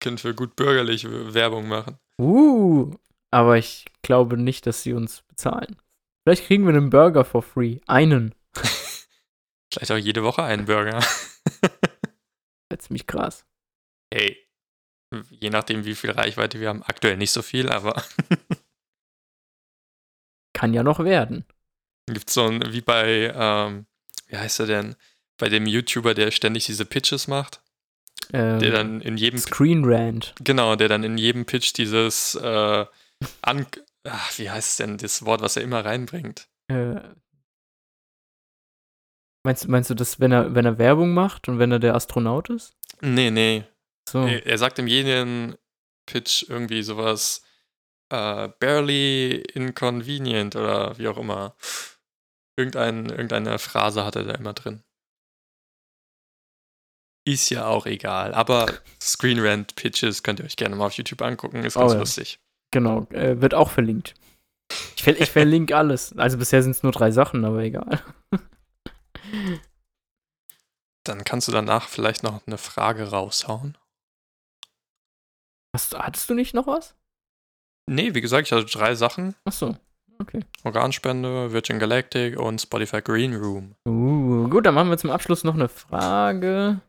Können 0.00 0.22
wir 0.22 0.34
gut 0.34 0.54
bürgerlich 0.54 1.04
Werbung 1.04 1.66
machen. 1.66 1.98
Uh, 2.20 2.94
aber 3.32 3.58
ich 3.58 3.86
glaube 4.02 4.38
nicht, 4.38 4.66
dass 4.66 4.84
sie 4.84 4.92
uns 4.92 5.22
bezahlen. 5.22 5.76
Vielleicht 6.26 6.46
kriegen 6.46 6.64
wir 6.66 6.74
einen 6.74 6.90
Burger 6.90 7.24
for 7.24 7.40
free. 7.42 7.78
Einen. 7.86 8.34
Vielleicht 9.72 9.92
auch 9.92 9.96
jede 9.96 10.24
Woche 10.24 10.42
einen 10.42 10.64
Burger. 10.64 10.98
Ist 12.72 12.82
ziemlich 12.82 13.06
krass. 13.06 13.46
Hey, 14.12 14.36
je 15.30 15.50
nachdem, 15.50 15.84
wie 15.84 15.94
viel 15.94 16.10
Reichweite 16.10 16.58
wir 16.58 16.68
haben. 16.68 16.82
Aktuell 16.82 17.16
nicht 17.16 17.30
so 17.30 17.42
viel, 17.42 17.70
aber 17.70 18.02
Kann 20.52 20.74
ja 20.74 20.82
noch 20.82 21.00
werden. 21.04 21.44
gibt 22.06 22.28
es 22.28 22.34
so 22.34 22.46
ein, 22.46 22.72
wie 22.72 22.80
bei, 22.80 23.32
ähm, 23.34 23.86
wie 24.26 24.36
heißt 24.36 24.60
er 24.60 24.66
denn? 24.66 24.96
Bei 25.38 25.48
dem 25.48 25.66
YouTuber, 25.66 26.14
der 26.14 26.30
ständig 26.30 26.66
diese 26.66 26.86
Pitches 26.86 27.28
macht. 27.28 27.60
Ähm, 28.32 28.58
Der 28.58 28.70
dann 28.72 29.00
in 29.02 29.16
jedem, 29.18 29.38
Screen 29.38 29.84
Rant. 29.84 30.34
genau, 30.40 30.74
der 30.76 30.88
dann 30.88 31.04
in 31.04 31.18
jedem 31.18 31.44
Pitch 31.44 31.74
dieses, 31.76 32.34
äh, 32.34 32.86
an, 33.42 33.66
ach, 34.08 34.38
wie 34.38 34.50
heißt 34.50 34.70
es 34.70 34.76
denn, 34.76 34.98
das 34.98 35.24
Wort, 35.24 35.40
was 35.40 35.56
er 35.56 35.62
immer 35.62 35.84
reinbringt? 35.84 36.48
Äh, 36.68 37.00
meinst, 39.44 39.68
meinst 39.68 39.90
du 39.90 39.94
das, 39.94 40.20
wenn 40.20 40.32
er, 40.32 40.54
wenn 40.54 40.64
er 40.64 40.78
Werbung 40.78 41.14
macht 41.14 41.48
und 41.48 41.58
wenn 41.58 41.72
er 41.72 41.78
der 41.78 41.94
Astronaut 41.94 42.50
ist? 42.50 42.74
Nee, 43.00 43.30
nee. 43.30 43.64
So. 44.08 44.20
Er, 44.20 44.46
er 44.46 44.58
sagt 44.58 44.78
in 44.78 44.86
jedem 44.86 45.56
Pitch 46.06 46.44
irgendwie 46.48 46.82
sowas, 46.82 47.42
äh, 48.10 48.48
barely 48.60 49.42
inconvenient 49.54 50.56
oder 50.56 50.96
wie 50.98 51.08
auch 51.08 51.18
immer. 51.18 51.56
Irgendein, 52.58 53.06
irgendeine 53.06 53.58
Phrase 53.58 54.04
hat 54.04 54.16
er 54.16 54.24
da 54.24 54.34
immer 54.34 54.54
drin. 54.54 54.82
Ist 57.26 57.50
ja 57.50 57.66
auch 57.66 57.86
egal. 57.86 58.32
Aber 58.34 58.72
Screen 59.02 59.40
Rant 59.40 59.74
Pitches 59.74 60.22
könnt 60.22 60.38
ihr 60.38 60.46
euch 60.46 60.56
gerne 60.56 60.76
mal 60.76 60.86
auf 60.86 60.92
YouTube 60.92 61.22
angucken. 61.22 61.64
Ist 61.64 61.76
Oh 61.76 61.80
ganz 61.80 61.92
ja. 61.94 61.98
lustig. 61.98 62.40
Genau, 62.76 63.06
äh, 63.08 63.40
wird 63.40 63.54
auch 63.54 63.70
verlinkt. 63.70 64.12
Ich, 64.96 65.02
ver 65.02 65.18
ich 65.18 65.30
verlinke 65.30 65.74
alles. 65.74 66.14
Also 66.18 66.36
bisher 66.36 66.62
sind 66.62 66.72
es 66.72 66.82
nur 66.82 66.92
drei 66.92 67.10
Sachen, 67.10 67.42
aber 67.46 67.60
egal. 67.60 68.02
Dann 71.02 71.24
kannst 71.24 71.48
du 71.48 71.52
danach 71.52 71.88
vielleicht 71.88 72.22
noch 72.22 72.46
eine 72.46 72.58
Frage 72.58 73.08
raushauen. 73.08 73.78
Hast, 75.74 75.98
hattest 75.98 76.28
du 76.28 76.34
nicht 76.34 76.52
noch 76.52 76.66
was? 76.66 76.94
Nee, 77.88 78.12
wie 78.12 78.20
gesagt, 78.20 78.46
ich 78.46 78.52
hatte 78.52 78.66
drei 78.66 78.94
Sachen. 78.94 79.34
Achso, 79.46 79.78
okay. 80.18 80.40
Organspende, 80.62 81.52
Virgin 81.52 81.78
Galactic 81.78 82.38
und 82.38 82.60
Spotify 82.60 83.00
Green 83.00 83.36
Room. 83.36 83.74
Uh, 83.88 84.50
gut, 84.50 84.66
dann 84.66 84.74
machen 84.74 84.90
wir 84.90 84.98
zum 84.98 85.10
Abschluss 85.10 85.44
noch 85.44 85.54
eine 85.54 85.70
Frage. 85.70 86.82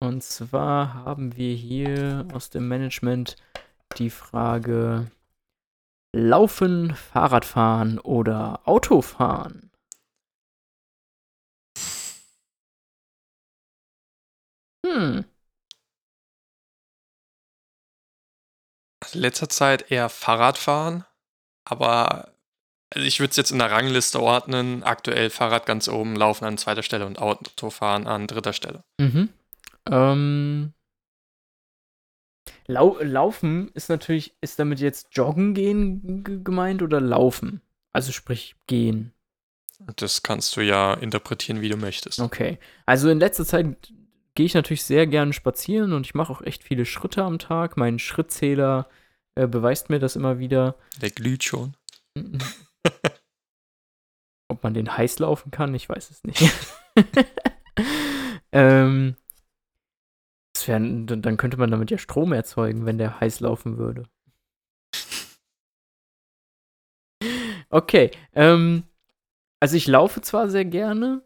Und 0.00 0.24
zwar 0.24 0.94
haben 0.94 1.36
wir 1.36 1.54
hier 1.54 2.26
aus 2.32 2.50
dem 2.50 2.66
Management 2.66 3.36
die 3.98 4.10
Frage: 4.10 5.10
Laufen, 6.14 6.94
Fahrradfahren 6.94 7.98
oder 7.98 8.60
Autofahren? 8.64 9.70
Hm, 14.86 15.24
Also 19.04 19.18
in 19.18 19.22
letzter 19.22 19.48
Zeit 19.48 19.90
eher 19.90 20.08
Fahrradfahren, 20.08 21.04
aber 21.64 22.32
also 22.94 23.06
ich 23.06 23.20
würde 23.20 23.30
es 23.30 23.36
jetzt 23.36 23.50
in 23.50 23.58
der 23.58 23.70
Rangliste 23.70 24.20
ordnen. 24.20 24.82
Aktuell 24.82 25.30
Fahrrad 25.30 25.66
ganz 25.66 25.88
oben, 25.88 26.16
Laufen 26.16 26.44
an 26.44 26.58
zweiter 26.58 26.82
Stelle 26.82 27.06
und 27.06 27.18
Autofahren 27.18 28.06
an 28.06 28.26
dritter 28.26 28.52
Stelle. 28.52 28.84
Mhm. 29.00 29.30
Ähm, 29.90 30.73
Lau 32.66 32.98
Laufen 33.00 33.70
ist 33.74 33.88
natürlich, 33.88 34.34
ist 34.40 34.58
damit 34.58 34.80
jetzt 34.80 35.08
Joggen 35.12 35.54
gehen 35.54 36.24
gemeint 36.44 36.82
oder 36.82 37.00
Laufen? 37.00 37.60
Also 37.92 38.10
sprich 38.10 38.56
gehen. 38.66 39.12
Das 39.96 40.22
kannst 40.22 40.56
du 40.56 40.62
ja 40.62 40.94
interpretieren, 40.94 41.60
wie 41.60 41.68
du 41.68 41.76
möchtest. 41.76 42.20
Okay. 42.20 42.58
Also 42.86 43.10
in 43.10 43.18
letzter 43.18 43.44
Zeit 43.44 43.92
gehe 44.34 44.46
ich 44.46 44.54
natürlich 44.54 44.82
sehr 44.82 45.06
gerne 45.06 45.32
spazieren 45.32 45.92
und 45.92 46.06
ich 46.06 46.14
mache 46.14 46.32
auch 46.32 46.42
echt 46.42 46.64
viele 46.64 46.86
Schritte 46.86 47.22
am 47.22 47.38
Tag. 47.38 47.76
Mein 47.76 47.98
Schrittzähler 47.98 48.88
äh, 49.34 49.46
beweist 49.46 49.90
mir 49.90 49.98
das 49.98 50.16
immer 50.16 50.38
wieder. 50.38 50.76
Der 51.00 51.10
glüht 51.10 51.44
schon. 51.44 51.76
Ob 54.48 54.62
man 54.62 54.74
den 54.74 54.96
heiß 54.96 55.18
laufen 55.18 55.50
kann, 55.50 55.74
ich 55.74 55.88
weiß 55.88 56.10
es 56.10 56.24
nicht. 56.24 56.50
ähm, 58.52 59.16
wär, 60.68 60.78
dann 60.78 61.06
dann 61.06 61.36
könnte 61.36 61.56
man 61.56 61.70
damit 61.70 61.90
ja 61.90 61.98
Strom 61.98 62.32
erzeugen, 62.32 62.86
wenn 62.86 62.98
der 62.98 63.20
heiß 63.20 63.40
laufen 63.40 63.78
würde. 63.78 64.04
Okay, 67.70 68.10
ähm, 68.34 68.84
also 69.60 69.76
ich 69.76 69.86
laufe 69.88 70.20
zwar 70.22 70.48
sehr 70.50 70.64
gerne, 70.64 71.22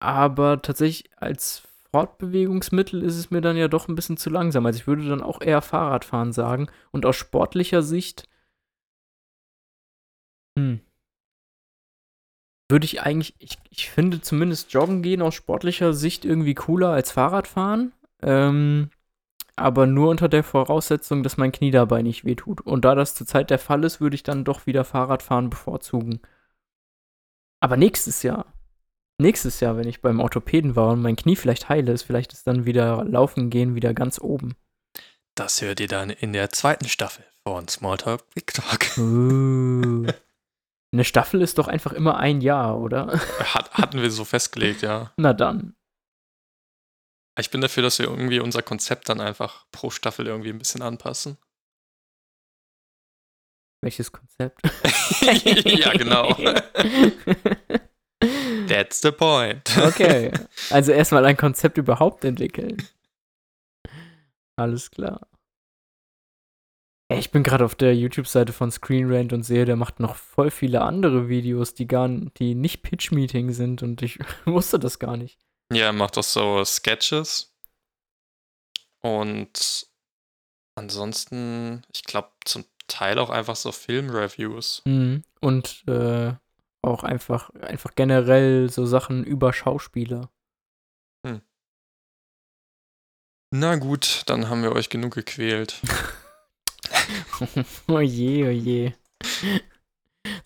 aber 0.00 0.62
tatsächlich 0.62 1.10
als 1.16 1.62
Fortbewegungsmittel 1.90 3.02
ist 3.02 3.16
es 3.16 3.30
mir 3.30 3.40
dann 3.40 3.56
ja 3.56 3.68
doch 3.68 3.88
ein 3.88 3.94
bisschen 3.94 4.16
zu 4.16 4.30
langsam. 4.30 4.66
Also 4.66 4.78
ich 4.78 4.86
würde 4.86 5.08
dann 5.08 5.22
auch 5.22 5.40
eher 5.40 5.62
Fahrradfahren 5.62 6.32
sagen. 6.32 6.68
Und 6.90 7.06
aus 7.06 7.16
sportlicher 7.16 7.82
Sicht, 7.82 8.28
hm, 10.58 10.80
würde 12.68 12.86
ich 12.86 13.02
eigentlich, 13.02 13.34
ich, 13.38 13.58
ich 13.70 13.90
finde 13.90 14.20
zumindest 14.20 14.72
Joggen 14.72 15.02
gehen 15.02 15.22
aus 15.22 15.34
sportlicher 15.34 15.92
Sicht 15.92 16.24
irgendwie 16.24 16.54
cooler 16.54 16.90
als 16.90 17.12
Fahrradfahren. 17.12 17.92
Ähm, 18.22 18.90
aber 19.56 19.86
nur 19.86 20.08
unter 20.08 20.28
der 20.28 20.42
Voraussetzung, 20.42 21.22
dass 21.22 21.36
mein 21.36 21.52
Knie 21.52 21.70
dabei 21.70 22.02
nicht 22.02 22.24
wehtut. 22.24 22.60
Und 22.60 22.84
da 22.84 22.94
das 22.94 23.14
zurzeit 23.14 23.50
der 23.50 23.58
Fall 23.58 23.84
ist, 23.84 24.00
würde 24.00 24.16
ich 24.16 24.22
dann 24.22 24.44
doch 24.44 24.66
wieder 24.66 24.84
Fahrradfahren 24.84 25.50
bevorzugen. 25.50 26.20
Aber 27.60 27.76
nächstes 27.76 28.22
Jahr, 28.22 28.52
nächstes 29.18 29.60
Jahr, 29.60 29.76
wenn 29.76 29.88
ich 29.88 30.02
beim 30.02 30.20
Orthopäden 30.20 30.74
war 30.74 30.92
und 30.92 31.02
mein 31.02 31.16
Knie 31.16 31.36
vielleicht 31.36 31.68
heile 31.68 31.92
ist, 31.92 32.02
vielleicht 32.02 32.32
ist 32.32 32.46
dann 32.46 32.66
wieder 32.66 33.04
Laufen 33.04 33.48
gehen 33.48 33.74
wieder 33.74 33.94
ganz 33.94 34.18
oben. 34.18 34.56
Das 35.36 35.62
hört 35.62 35.80
ihr 35.80 35.88
dann 35.88 36.10
in 36.10 36.32
der 36.32 36.50
zweiten 36.50 36.88
Staffel 36.88 37.24
von 37.46 37.68
Smalltalk 37.68 38.28
Big 38.34 38.52
Talk. 38.52 38.98
Uh. 38.98 40.06
Eine 40.94 41.02
Staffel 41.02 41.42
ist 41.42 41.58
doch 41.58 41.66
einfach 41.66 41.92
immer 41.92 42.18
ein 42.18 42.40
Jahr, 42.40 42.78
oder? 42.78 43.08
Hat, 43.52 43.72
hatten 43.72 44.00
wir 44.00 44.12
so 44.12 44.24
festgelegt, 44.24 44.82
ja. 44.82 45.12
Na 45.16 45.32
dann. 45.32 45.74
Ich 47.36 47.50
bin 47.50 47.60
dafür, 47.60 47.82
dass 47.82 47.98
wir 47.98 48.06
irgendwie 48.06 48.38
unser 48.38 48.62
Konzept 48.62 49.08
dann 49.08 49.20
einfach 49.20 49.66
pro 49.72 49.90
Staffel 49.90 50.28
irgendwie 50.28 50.50
ein 50.50 50.58
bisschen 50.58 50.82
anpassen. 50.82 51.36
Welches 53.82 54.12
Konzept? 54.12 54.62
ja, 55.64 55.90
genau. 55.94 56.32
That's 58.68 59.00
the 59.00 59.10
point. 59.10 59.76
Okay. 59.76 60.30
Also 60.70 60.92
erstmal 60.92 61.26
ein 61.26 61.36
Konzept 61.36 61.76
überhaupt 61.76 62.24
entwickeln. 62.24 62.76
Alles 64.54 64.92
klar. 64.92 65.26
Ich 67.12 67.30
bin 67.30 67.42
gerade 67.42 67.64
auf 67.64 67.74
der 67.74 67.94
YouTube-Seite 67.94 68.52
von 68.52 68.70
Screen 68.70 69.12
Rant 69.12 69.32
und 69.32 69.42
sehe, 69.42 69.66
der 69.66 69.76
macht 69.76 70.00
noch 70.00 70.16
voll 70.16 70.50
viele 70.50 70.82
andere 70.82 71.28
Videos, 71.28 71.74
die 71.74 71.86
gar 71.86 72.08
die 72.08 72.54
nicht 72.54 72.82
Pitch-Meeting 72.82 73.52
sind 73.52 73.82
und 73.82 74.02
ich 74.02 74.18
wusste 74.46 74.78
das 74.78 74.98
gar 74.98 75.16
nicht. 75.16 75.38
Ja, 75.72 75.86
er 75.86 75.92
macht 75.92 76.16
auch 76.18 76.24
so 76.24 76.64
Sketches. 76.64 77.54
Und 79.02 79.86
ansonsten, 80.76 81.82
ich 81.92 82.04
glaube, 82.04 82.30
zum 82.44 82.64
Teil 82.86 83.18
auch 83.18 83.30
einfach 83.30 83.56
so 83.56 83.70
Filmreviews. 83.70 84.82
Mhm. 84.86 85.24
Und 85.40 85.84
äh, 85.86 86.32
auch 86.82 87.04
einfach, 87.04 87.50
einfach 87.50 87.94
generell 87.94 88.70
so 88.70 88.86
Sachen 88.86 89.24
über 89.24 89.52
Schauspieler. 89.52 90.30
Na 93.56 93.76
gut, 93.76 94.24
dann 94.26 94.48
haben 94.48 94.64
wir 94.64 94.72
euch 94.72 94.88
genug 94.88 95.14
gequält. 95.14 95.80
oh 97.88 98.00
je, 98.00 98.46
oh 98.46 98.50
je. 98.50 98.92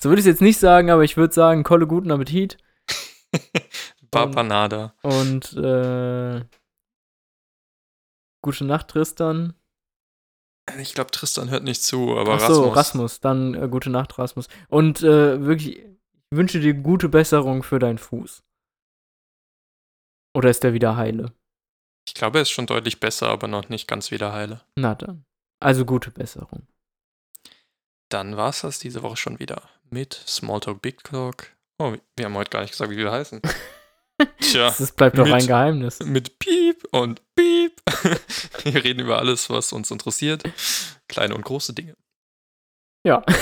So 0.01 0.09
würde 0.09 0.20
ich 0.20 0.26
es 0.26 0.32
jetzt 0.32 0.43
nicht 0.43 0.59
sagen, 0.59 0.91
aber 0.91 1.05
ich 1.05 1.16
würde 1.16 1.34
sagen, 1.34 1.64
Kolle, 1.64 1.86
guten 1.86 2.11
Appetit. 2.11 2.59
Bapanada. 4.11 4.95
Und 5.03 5.53
äh, 5.55 6.45
gute 8.43 8.64
Nacht, 8.64 8.89
Tristan. 8.89 9.55
Ich 10.78 10.95
glaube, 10.95 11.11
Tristan 11.11 11.51
hört 11.51 11.64
nicht 11.64 11.82
zu, 11.82 12.16
aber 12.16 12.34
Ach 12.34 12.41
so, 12.41 12.68
Rasmus. 12.68 12.76
Rasmus. 12.76 13.20
Dann 13.20 13.55
äh, 13.55 13.68
gute 13.68 13.91
Nacht, 13.91 14.18
Rasmus. 14.18 14.49
Und 14.68 15.03
äh, 15.03 15.45
wirklich, 15.45 15.78
ich 15.78 15.86
wünsche 16.30 16.61
dir 16.61 16.74
gute 16.74 17.09
Besserung 17.09 17.62
für 17.62 17.78
deinen 17.78 17.99
Fuß. 17.99 18.43
Oder 20.36 20.51
ist 20.51 20.62
der 20.62 20.74
wieder 20.74 20.97
heile? 20.97 21.32
Ich 22.07 22.14
glaube, 22.14 22.39
er 22.39 22.43
ist 22.43 22.51
schon 22.51 22.66
deutlich 22.66 23.01
besser, 23.01 23.28
aber 23.28 23.49
noch 23.49 23.68
nicht 23.68 23.89
ganz 23.89 24.11
wieder 24.11 24.32
heile. 24.32 24.61
Na 24.76 24.95
dann. 24.95 25.24
Also 25.61 25.85
gute 25.85 26.11
Besserung. 26.11 26.67
Dann 28.11 28.37
war 28.37 28.51
es 28.51 28.61
das 28.63 28.79
diese 28.79 29.03
Woche 29.03 29.17
schon 29.17 29.39
wieder 29.39 29.63
mit 29.91 30.15
Smalltalk 30.15 30.81
Big 30.81 31.03
Talk. 31.05 31.49
Oh, 31.79 31.95
wir 32.17 32.25
haben 32.25 32.35
heute 32.35 32.51
gar 32.51 32.61
nicht 32.63 32.71
gesagt, 32.73 32.91
wie 32.91 32.97
wir 32.97 33.13
heißen. 33.13 33.41
Tja, 34.41 34.75
Das 34.77 34.91
bleibt 34.93 35.17
doch 35.19 35.31
ein 35.31 35.47
Geheimnis. 35.47 36.01
mit 36.01 36.39
Piep 36.41 36.85
und 36.91 37.23
Piep. 37.37 37.81
wir 38.65 38.83
reden 38.85 39.01
über 39.01 39.19
alles, 39.19 39.49
was 39.51 39.73
uns 39.73 39.91
interessiert. 39.91 40.43
Kleine 41.09 41.35
und 41.35 41.45
große 41.45 41.73
Dinge. 41.73 41.97
Ja. 43.05 43.25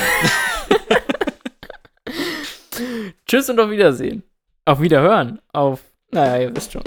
Tschüss 3.26 3.48
und 3.48 3.58
auf 3.58 3.70
Wiedersehen. 3.70 4.22
Auf 4.66 4.80
Wiederhören. 4.80 5.40
Auf, 5.52 5.80
naja, 6.10 6.42
ihr 6.42 6.54
wisst 6.56 6.72
schon. 6.72 6.82